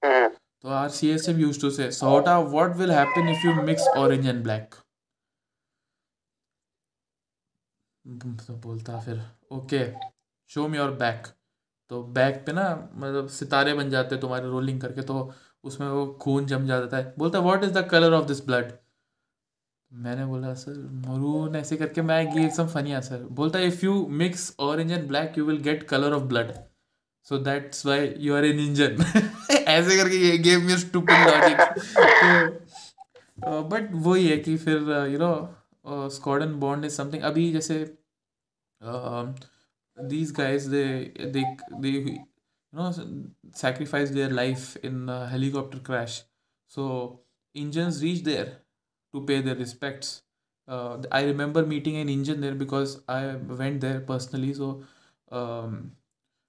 [0.03, 3.55] हम्म। तो R C S M used to say सोटा what will happen if you
[3.63, 4.75] mix orange and black
[8.07, 9.93] तो बोलता फिर, okay
[10.49, 11.27] show me your back
[11.89, 15.33] तो बैक पे ना मतलब सितारे बन जाते तुम्हारे रोलिंग करके तो
[15.65, 18.73] उसमें वो खून जम जाता है बोलता what is the colour of this blood
[19.93, 20.73] मैंने बोला सर
[21.09, 25.39] मरून ऐसे करके मैं गिव सम फनी सर बोलता if you mix orange and black
[25.39, 26.53] you will get colour of blood
[27.25, 29.05] so that's why you are an Injun
[29.53, 31.59] ऐसे करके ये game logic
[33.41, 34.77] but वही है कि फिर
[35.13, 35.55] you know
[36.18, 37.84] squadron bond is something अभी जैसे
[40.10, 41.44] these guys they they
[41.80, 42.26] they you
[42.74, 42.92] know
[43.54, 46.24] sacrifice their life in a helicopter crash
[46.68, 47.22] so
[47.56, 48.50] engines reach there
[49.14, 50.24] to pay their respects
[50.68, 54.84] uh, i remember meeting an engine there because i went there personally so
[55.32, 55.94] um,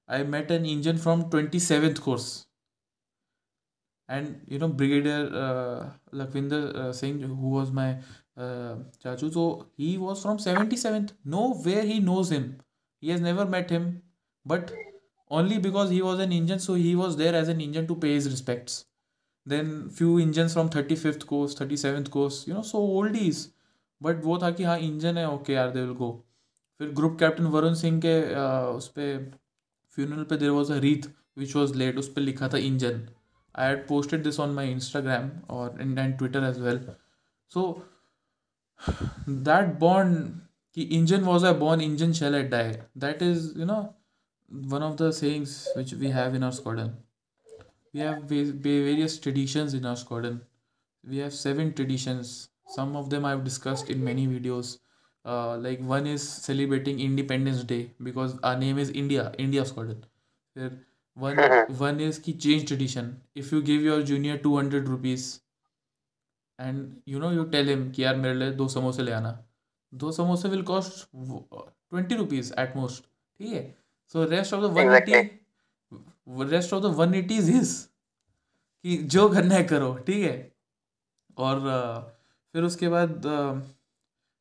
[0.09, 2.46] I met an engine from 27th course.
[4.09, 7.98] And you know, Brigadier uh, Lakwinder uh, Singh, who was my
[8.38, 9.45] चाचू so
[9.79, 11.07] he was from seventy seventh
[11.65, 12.43] nowhere he knows him
[13.03, 13.91] he has never met him
[14.45, 14.71] but
[15.31, 18.15] only because he was an Injun so he was there as an Injun to pay
[18.15, 18.85] his respects
[19.47, 23.47] then few Injun from thirty fifth course thirty seventh course you know so old is
[24.01, 26.11] but वो था कि हाँ engine है okay are they will go
[26.79, 29.31] फिर group captain Varun Singh के uh, उस पर
[29.97, 33.07] funeral पे there was a wreath which was laid उस पर लिखा था Injun
[33.55, 36.79] I had posted this on my Instagram और end and Twitter as well
[37.51, 37.63] so
[39.28, 40.41] that bond
[40.73, 42.78] ki engine was a born engine shall it die.
[42.95, 43.95] That is you know
[44.49, 46.97] one of the sayings which we have in our squadron.
[47.93, 50.41] We have various traditions in our squadron.
[51.03, 52.49] We have seven traditions.
[52.65, 54.78] Some of them i've discussed in many videos.
[55.25, 60.05] Uh, like one is celebrating independence day because our name is india india squadron.
[60.55, 60.71] There
[61.15, 61.38] one
[61.88, 63.21] one is ki change tradition.
[63.36, 65.41] If you give your junior 200 rupees
[66.60, 69.38] and you know you tell him कि यार मेरे लिए दो समोसे ले आना।
[69.93, 73.76] दो समोसे will cost twenty rupees at most ठीक है?
[74.16, 75.14] So rest of the one eighty
[76.51, 77.74] rest of the one eighty is his
[78.86, 80.51] कि जो करना है करो ठीक है?
[81.38, 81.99] और uh,
[82.53, 83.62] फिर उसके बाद uh,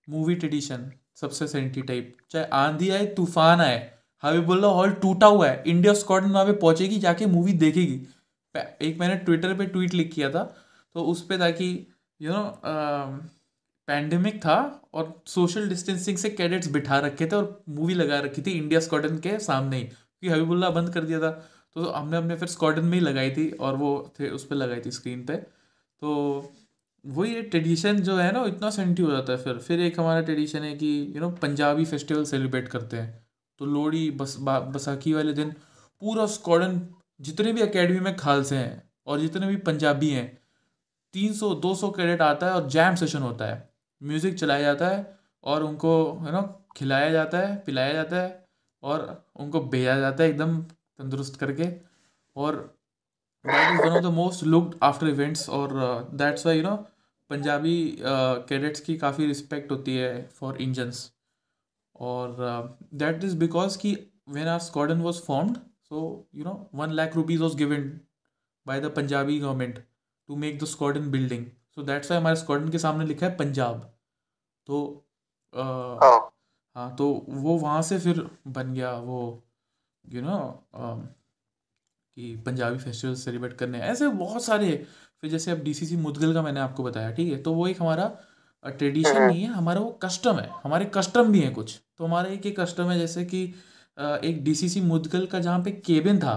[0.08, 3.78] मूवी ट्रेडिशन सबसे सेंटी टाइप चाहे आंधी आए तूफ़ान आए
[4.22, 8.06] हबीबुल्ला हॉल टूटा हुआ है। इंडिया स्कॉटलैंड वहाँ पे पहुंचेगी जाके मूवी देखेगी।
[8.54, 10.44] एक मैंने ट्विटर पे ट्वीट लिख किया था
[10.94, 11.68] तो उस पर था कि
[12.20, 12.42] यू नो
[13.88, 14.56] पैंडमिक था
[14.94, 19.18] और सोशल डिस्टेंसिंग से कैडेट्स बिठा रखे थे और मूवी लगा रखी थी इंडिया स्कॉटन
[19.18, 21.30] के सामने ही, क्योंकि हबीबुल्ला बंद कर दिया था।
[21.76, 23.90] तो हमने हमने फिर स्कॉटन में ही लगाई थी और वो
[24.20, 26.52] थे, उस पर लगाई थी स्क्रीन पे। तो
[27.04, 30.20] वही ये ट्रेडिशन जो है ना इतना सेंटी हो जाता है फिर। फिर एक हमारा
[30.20, 33.26] ट्रेडिशन है कि you know Punjabi festival celebrate करते हैं।
[33.60, 35.50] तो लोहड़ी, बस बसाखी वाले दिन
[36.02, 36.80] पूरा स्कॉडन
[37.20, 40.26] जितने भी अकेडमी में खालसे हैं और जितने भी पंजाबी हैं
[41.16, 43.68] तीन सौ, दो सौ कैडेट आता है और जैम सेशन होता है।
[44.00, 45.04] म्यूज़िक चलाया जाता है
[45.44, 45.92] और उनको
[46.24, 46.42] यू नो
[46.76, 48.44] खिलाया जाता है, पिलाया जाता है
[48.82, 49.04] और
[49.40, 51.68] उनको भेजा जाता है एकदम तंदुरुस्त करके
[52.36, 52.56] और
[53.44, 55.72] that is one of the most looked after events और
[56.14, 56.76] that's why you know
[57.30, 61.10] Punjabi cadets की काफ़ी रिस्पेक्ट होती है फॉर इंजन्स
[61.96, 62.36] और
[62.94, 63.96] दैट इज़ बिकॉज़ कि
[64.30, 65.56] when our squadron was formed
[65.88, 66.04] so
[66.34, 67.90] you know one lakh rupees was given
[68.66, 69.84] by the Punjabi government
[70.28, 71.44] to make the squadron building
[71.76, 73.80] so that's why हमारे squadron के सामने लिखा है पंजाब।
[74.66, 75.06] तो
[75.54, 76.30] uh,
[76.76, 79.42] हाँ। तो वो वहाँ से फिर बन गया वो
[80.04, 81.06] यू you नो know,
[82.16, 84.86] कि पंजाबी फेस्टिवल सेलिब्रेट करने। ऐसे बहुत सारे
[85.20, 87.42] फिर जैसे अब डीसीसी मुदगल का मैंने आपको बताया ठीक है?
[87.42, 88.06] तो वो एक हमारा
[88.64, 92.46] ट्रेडिशन नहीं है हमारा वो कस्टम है। हमारे कस्टम भी हैं कुछ। तो हमारा एक
[92.46, 93.44] एक कस्टम है जैसे कि
[93.96, 96.36] एक डीसीसी मुदगल का जहाँ पे केबिन था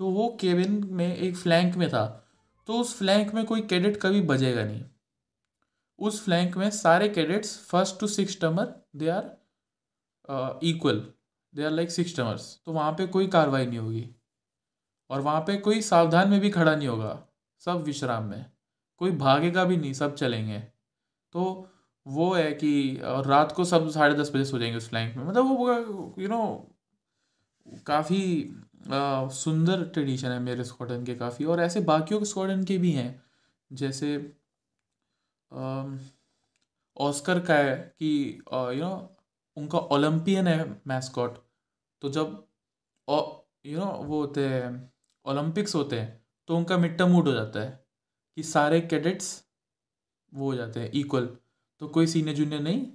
[0.00, 2.21] तो वो केबिन में एक फ्लैंक में था।
[2.68, 4.84] तो उस फ्लैंक में कोई कैडेट कभी बजेगा नहीं।
[5.98, 11.06] उस फ्लैंक में सारे cadets first to six termer they are equal
[11.54, 14.08] they are like six termers तो वहाँ पे कोई कार्रवाई नहीं होगी।
[15.10, 17.18] और वहाँ पे कोई सावधान में भी खड़ा नहीं होगा।
[17.60, 18.44] सब विश्राम में।
[18.98, 20.58] कोई भागेगा भी नहीं, सब चलेंगे।
[21.34, 21.68] तो
[22.06, 25.24] वो है कि, और रात को सब साढ़े दस बजे सो जाएँगे उस फ्लैंक में।
[25.24, 26.42] मतलब वो यू नो
[27.86, 28.20] काफ़ी
[28.84, 33.22] सुंदर ट्रेडिशन है मेरे स्कॉटन के काफ़ी, और ऐसे बाकियों के स्कॉटन के भी हैं,
[33.70, 34.16] जैसे
[36.96, 39.16] ऑस्कर का है कि यू नो
[39.56, 41.38] उनका ओलंपियन है मैस्कॉट
[42.02, 42.44] तो जब
[43.66, 44.92] यू नो वो होते हैं,
[45.24, 47.84] ओलंपिक्स होते हैं तो उनका मिड टर्म मूड हो जाता है,
[48.36, 49.44] कि सारे कैडेट्स
[50.32, 51.26] वो हो जाते हैं इक्वल
[51.80, 52.86] तो कोई सीनियर जूनियर नहीं,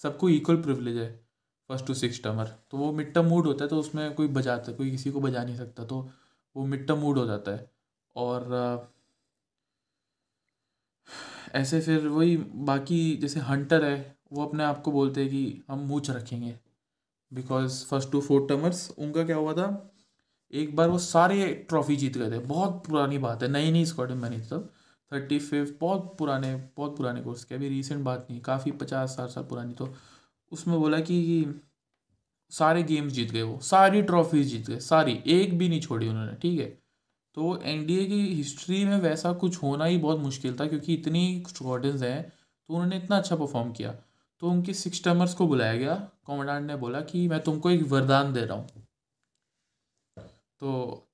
[0.00, 1.23] सबको इक्वल प्रिवलेज है।
[1.70, 4.72] फ़र्स्ट टू सिक्स टर्मर तो वो मिड टर्म मूड होता है तो उसमें कोई बजाता
[4.72, 6.08] कोई किसी को बजा नहीं सकता तो
[6.56, 7.70] वो मिड टर्म मूड हो जाता है।
[8.16, 8.92] और
[11.54, 15.78] ऐसे फिर वही बाकी जैसे हंटर है, वो अपने आप को बोलते हैं कि हम
[15.78, 16.54] मूछ रखेंगे।
[17.32, 19.66] Because first to four termers उनका क्या हुआ था,
[20.52, 24.10] एक बार वो सारे ट्रॉफी जीत गए थे। बहुत पुरानी बात है नई नई स्क्वाड
[24.10, 24.70] में बनी तब।
[25.12, 29.30] थर्टी फिफ्थ बहुत पुराने बहुत पुराने कोर्स के अभी रिसेंट बात नहीं, काफ़ी पचास साठ
[29.30, 29.86] साल पुरानी तो
[30.52, 31.60] उसमें बोला कि
[32.52, 36.34] सारे गेम्स जीत गए वो, सारी ट्रॉफीज जीत गए, सारी, एक भी नहीं छोड़ी उन्होंने,
[36.34, 36.66] ठीक है?
[37.36, 42.02] तो एनडीए की हिस्ट्री में वैसा कुछ होना ही बहुत मुश्किल था क्योंकि इतनी स्क्वाड्रंस
[42.02, 42.22] हैं
[42.68, 43.92] तो उन्होंने इतना अच्छा परफॉर्म किया।
[44.42, 45.94] तो उनके सिक्स टर्मर्स को बुलाया गया
[46.26, 48.66] कमांडेंट ने बोला कि मैं तुमको एक वरदान दे रहा हूँ।
[50.60, 51.08] तो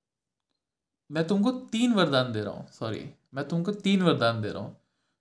[1.11, 3.03] मैं तुमको तीन वरदान दे रहा हूँ सॉरी
[3.35, 4.77] मैं तुमको तीन वरदान दे रहा हूँ।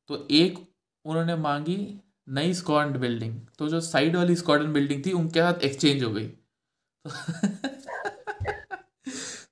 [0.10, 0.60] तो एक
[1.06, 1.78] उन्होंने मांगी
[2.30, 6.28] नई स्कॉड बिल्डिंग तो जो साइड वाली स्कॉडन बिल्डिंग थी उनके साथ एक्सचेंज हो गई।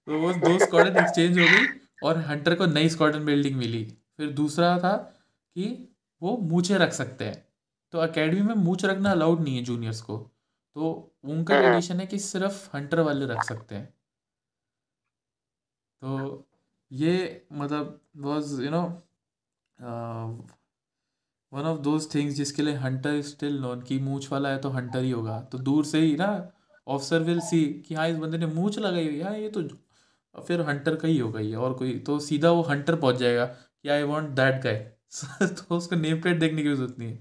[0.08, 1.66] तो वो दो स्कॉडन एक्सचेंज हो गई
[2.04, 3.84] और हंटर को नई स्कॉडन बिल्डिंग मिली।
[4.18, 4.96] फिर दूसरा था
[5.56, 7.46] कि वो मूछे रख सकते हैं।
[7.94, 10.18] तो अकेडमी में मूछ रखना अलाउड नहीं है जूनियर्स को।
[10.76, 10.92] तो
[11.24, 13.86] उनका कंडीशन हाँ। है कि सिर्फ़ हंटर वाले रख सकते हैं।
[16.02, 16.44] तो
[16.92, 18.84] ये मतलब was you know
[21.52, 25.04] one of those things जिसके लिए हंटर स्टिल नोन कि मूछ वाला है तो हंटर
[25.04, 26.28] ही होगा। तो दूर से ही ना
[26.88, 29.62] ऑफिसर विल सी कि हाँ इस बंदे ने मूछ लगाई हुई है। हाँ, ये तो
[30.36, 33.90] फिर हंटर का ही होगा ये और कोई तो सीधा वो हंटर पहुँच जाएगा कि
[33.90, 34.76] आई वॉन्ट दैट गाय
[35.42, 37.18] तो उसका नेम प्लेट देखने की ज़रूरत नहीं है।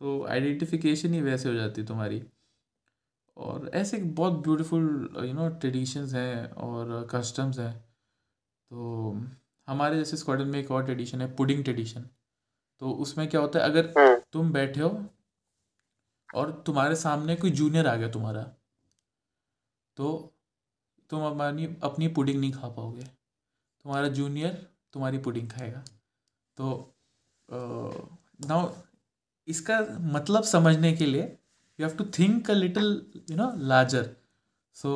[0.00, 2.22] तो आइडेंटिफिकेशन ही वैसे हो जाती है तुम्हारी।
[3.36, 7.72] और ऐसे बहुत ब्यूटीफुल यू नो ट्रेडिशंस हैं और कस्टम्स हैं।
[8.70, 9.16] तो
[9.68, 12.08] हमारे जैसे स्क्वाडन में एक और ट्रेडिशन है पुडिंग ट्रेडिशन
[12.82, 14.88] तो उसमें क्या होता है अगर हम्म। तुम बैठे हो
[16.34, 18.42] और तुम्हारे सामने कोई जूनियर आ गया तुम्हारा
[19.96, 20.08] तो
[21.10, 24.54] तुम अपनी अपनी पुडिंग नहीं खा पाओगे। तुम्हारा जूनियर
[24.92, 25.84] तुम्हारी पुडिंग खाएगा।
[26.58, 26.96] तो
[28.48, 28.70] नाउ
[29.48, 29.78] इसका
[30.14, 31.22] मतलब समझने के लिए
[31.78, 32.90] you have to think a little
[33.30, 34.14] you know larger
[34.76, 34.90] so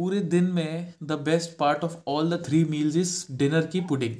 [0.00, 4.14] पूरे दिन में the best part of all the three meals is dinner की pudding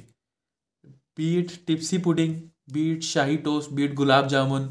[1.17, 2.35] beat tipsy pudding
[2.73, 4.67] beat shahi toast beat gulab jamun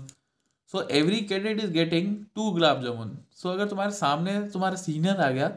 [0.75, 5.31] so every cadet is getting two gulab jamun so अगर तुम्हारे सामने तुम्हारा senior आ
[5.31, 5.49] गया,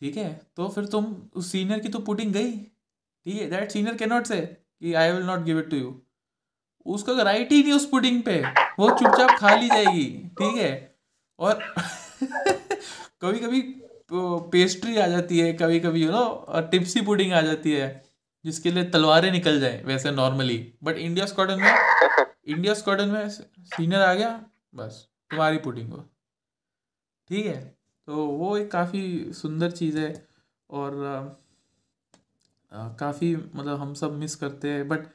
[0.00, 3.96] ठीक है तो फिर तुम उस सीनियर की तो पुडिंग गई। ठीक है that senior
[3.96, 5.94] can not say कि I will not give it to you
[6.86, 8.40] उसका राइट ही नहीं उस पुडिंग पे,
[8.78, 10.06] वो चुपचाप खा ली जाएगी,
[10.40, 10.72] ठीक है।
[11.38, 11.62] और
[13.22, 13.60] कभी कभी
[14.12, 17.88] पेस्ट्री आ जाती है कभी कभी यू नो टिप्सी पुडिंग आ जाती है,
[18.44, 21.74] जिसके लिए तलवारें निकल जाए, वैसे नॉर्मली बट इंडिया स्क्वाडन में
[22.46, 24.40] इंडिया स्क्वाडन में सीनियर आ गया,
[24.74, 26.04] बस, तुम्हारी पुडिंग हो
[27.30, 27.60] ठीक है
[28.08, 30.12] तो वो एक काफ़ी सुंदर चीज़ है
[30.70, 30.92] और
[32.72, 35.06] काफ़ी मतलब हम सब मिस करते हैं बट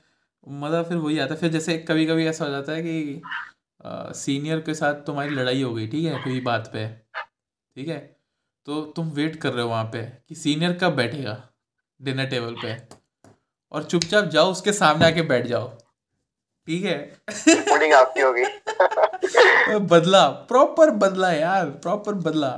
[0.48, 3.22] मज़ा फिर वही आता है, फिर जैसे कभी कभी ऐसा हो जाता है कि
[4.16, 8.15] सीनियर के साथ तुम्हारी लड़ाई हो गई, ठीक है, कोई बात पे। ठीक है?
[8.68, 11.38] तो तुम वेट कर रहे हो वहाँ पे कि सीनियर कब बैठेगा
[12.00, 12.76] डिनर टेबल पे?
[13.72, 15.68] और चुपचाप जाओ उसके सामने आके बैठ जाओ।
[16.68, 16.98] ठीक है?
[17.94, 18.44] आपकी होगी।
[19.88, 22.50] बदला प्रॉपर बदला यार प्रॉपर बदला।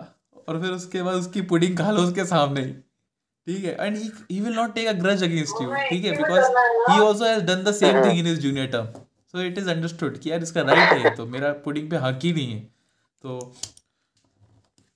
[0.48, 3.76] और फिर उसके बाद उसकी पुडिंग खा लो उसके सामने ही। ठीक है?
[3.80, 6.12] And he will not take a grudge against you ठीक है?
[6.12, 6.46] Because
[6.92, 8.86] he also has done the same thing in his junior term
[9.34, 12.34] so it is understood कि यार इसका राइट है तो मेरा पुडिंग पे हक ही
[12.34, 13.54] नहीं है। तो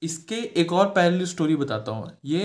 [0.01, 2.43] इसके एक और पैरल स्टोरी बताता हूँ। ये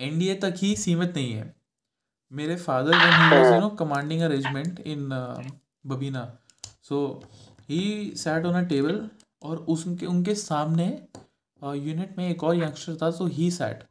[0.00, 1.54] एनडीए तक ही सीमित नहीं है।
[2.32, 5.08] मेरे father when you know commanding a regiment in
[5.86, 6.24] Babina
[6.82, 6.98] so
[7.68, 7.80] he
[8.16, 9.08] sat on a table
[9.42, 10.86] और उसके उनके सामने
[11.62, 13.84] यूनिट uh, में एक और यंगस्टर था सो ही सैट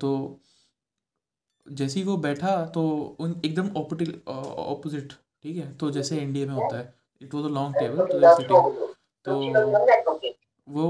[0.00, 0.10] तो
[1.66, 2.82] जैसे ही वो बैठा तो
[3.20, 5.12] उन एकदम ऑपोजिट
[5.42, 5.72] ठीक है?
[5.76, 8.06] तो जैसे एनडीए में होता है। It was a long table
[9.26, 9.40] तो
[10.68, 10.86] वो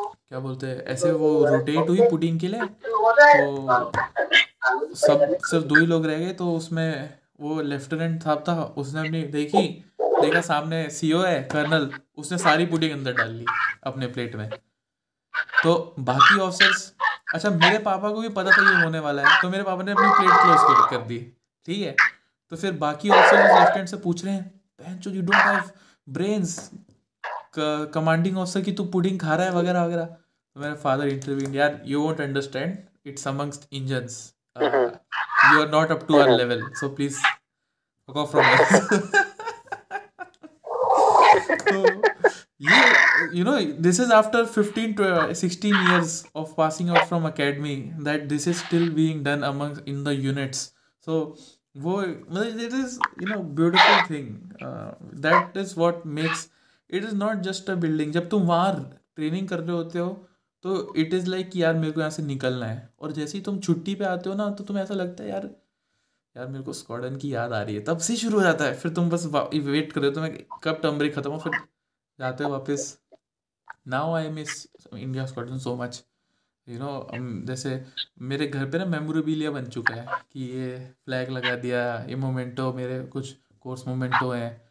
[0.00, 3.90] क्या बोलते हैं, ऐसे वो रोटेट हुई पुडिंग के लिए तो
[4.96, 9.22] सब, सिर्फ़ दो ही लोग रह गए तो उसमें वो लेफ्टिनेंट साहब था, उसने अपनी
[9.30, 9.68] देखी,
[10.00, 13.44] देखा सामने सीओ है कर्नल उसने सारी पुडिंग अंदर डाल ली
[13.84, 14.48] अपने प्लेट में।
[15.62, 16.92] तो बाकी ऑफिसर्स
[17.34, 19.92] अच्छा मेरे पापा को भी पता था ये होने वाला है तो मेरे पापा ने
[19.92, 21.18] अपनी प्लेट क्लोज कर दी,
[21.66, 21.94] ठीक है?
[22.52, 24.50] तो फिर बाकी ऑफिसर्स लेफ़्ट हैंड से पूछ रहे हैं,
[24.80, 25.70] बहन you don't have
[26.06, 26.70] brains
[27.94, 31.80] commanding officer कि तू पुडिंग खा रहा है वगैरह वगैरह। तो मेरे फादर इंटरव्यू यार
[31.86, 32.76] you won't understand
[33.06, 34.18] it's amongst Injuns
[34.56, 37.18] you are not up to our level so please
[38.08, 38.44] fuck from
[42.62, 47.76] ये you know this is after 15 to 16 years of passing out from academy
[48.04, 50.58] that this is still being done among in the units
[51.06, 51.20] so
[51.76, 54.26] वो मतलब it is you know beautiful thing
[55.22, 56.48] that is what makes
[56.90, 58.72] it is not just a building जब तुम वहाँ
[59.16, 60.08] training कर रहे होते हो
[60.64, 63.58] तो इट इज़ लाइक यार मेरे को यहाँ से निकलना है। और जैसे ही तुम
[63.60, 65.48] छुट्टी पे आते हो ना तो तुम्हें ऐसा लगता है, यार
[66.36, 68.74] यार मेरे को स्क्वाडन की याद आ रही है। तब से शुरू हो जाता है।
[68.74, 71.52] फिर तुम बस वेट कर रहे हो, तुम्हें कब टर्म ब्रेक खत्म हो, फिर
[72.18, 72.98] जाते हो वापस।
[73.88, 76.02] Now I miss India squadron so much
[76.66, 77.08] you know
[77.46, 77.84] जैसे
[78.22, 82.72] मेरे घर पे ना मेमोरेबिलिया बन चुका है कि ये फ्लैग लगा दिया, ये मोमेंटो
[82.72, 84.63] मेरे कुछ कोर्स मोमेंटो हैं।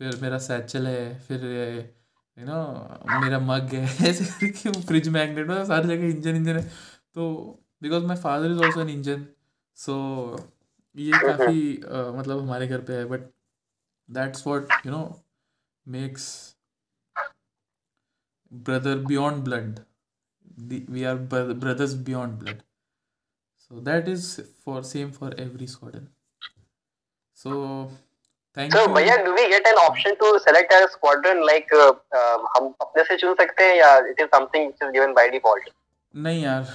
[0.00, 1.44] फिर मेरा सैचल है फिर
[2.36, 2.58] यू नो
[3.20, 6.62] मेरा मग है ऐसे करके फ्रिज मैगनेट में सारी जगह इंजन इंजन है।
[7.14, 7.30] तो
[7.82, 9.26] because my father is also an Injun
[9.76, 9.94] so
[10.96, 13.30] ये काफ़ी uh, मतलब हमारे घर पे है but
[14.08, 15.02] that's what you know
[15.86, 16.26] makes
[18.52, 19.78] brother beyond blood
[20.90, 22.62] we are brothers beyond blood
[23.58, 26.06] so that is for same for every squadron.
[27.38, 27.50] So
[28.58, 31.74] तो भैया do we get an option to select a squadron like
[32.56, 35.68] हम अपने से चुन सकते हैं या it is something which is given by default
[36.14, 36.66] नहीं यार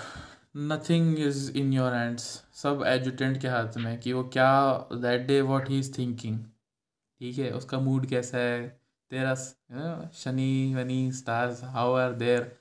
[0.72, 2.24] nothing is in your hands
[2.54, 4.52] सब एजुटेंट के हाथ में कि वो क्या
[4.94, 6.40] that day what he is thinking
[7.22, 8.62] ठीक है उसका मूड कैसा है?
[9.12, 9.34] तेरा
[10.16, 12.52] शनि वनी stars how are there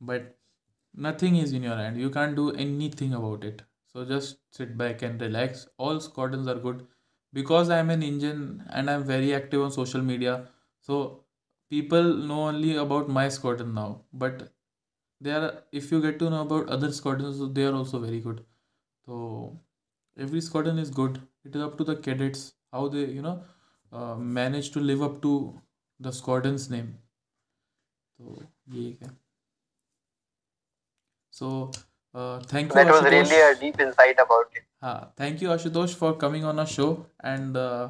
[0.00, 0.28] but
[0.94, 2.50] nothing is in your hand you can do
[3.00, 3.62] anything about it
[3.94, 6.86] so just sit back and relax all squadron are good
[7.32, 10.34] because i'm an indian and i'm very active on social media
[10.80, 10.98] so
[11.70, 14.42] people know only about my squadron now but
[15.20, 18.44] they are if you get to know about other squadrons they are also very good
[19.06, 19.18] so
[20.18, 23.36] every squadron is good it is up to the cadets how they you know
[23.92, 25.34] uh, manage to live up to
[26.00, 26.96] the squadron's name
[28.16, 29.10] so yeah
[31.30, 31.70] so
[32.14, 32.74] uh, thank you.
[32.74, 33.10] That was Ashutosh.
[33.30, 34.64] really a deep insight about it.
[35.16, 37.88] Thank you, Ashutosh, for coming on our show, and uh,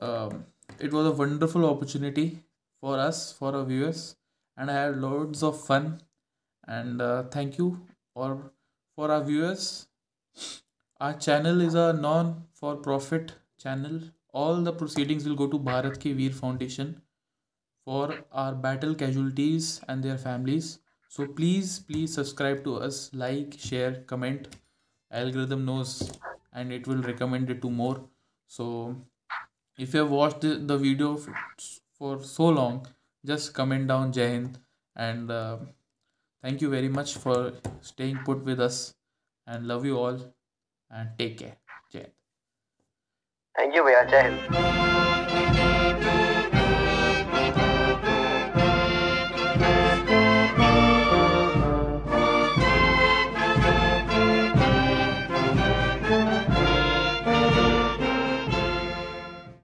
[0.00, 0.46] um,
[0.78, 2.40] it was a wonderful opportunity
[2.80, 4.16] for us, for our viewers,
[4.56, 6.00] and I had loads of fun.
[6.66, 8.52] And uh, thank you, or
[8.96, 9.86] for our viewers.
[11.00, 14.00] Our channel is a non-for-profit channel.
[14.32, 17.02] All the proceedings will go to Bharat Ki Veer Foundation
[17.84, 24.02] for our battle casualties and their families so please please subscribe to us like share
[24.12, 24.48] comment
[25.10, 26.12] algorithm knows
[26.52, 28.00] and it will recommend it to more.
[28.46, 28.96] So
[29.78, 31.18] if you have watched the, video
[31.98, 32.86] for so long
[33.26, 34.58] just comment down jai hind
[34.96, 35.58] and uh,
[36.42, 38.94] thank you very much for staying put with us
[39.46, 40.18] and love you all
[40.90, 41.56] and take care.
[41.92, 42.06] Jai
[43.56, 44.08] thank you bhaiya.
[44.10, 45.84] Jai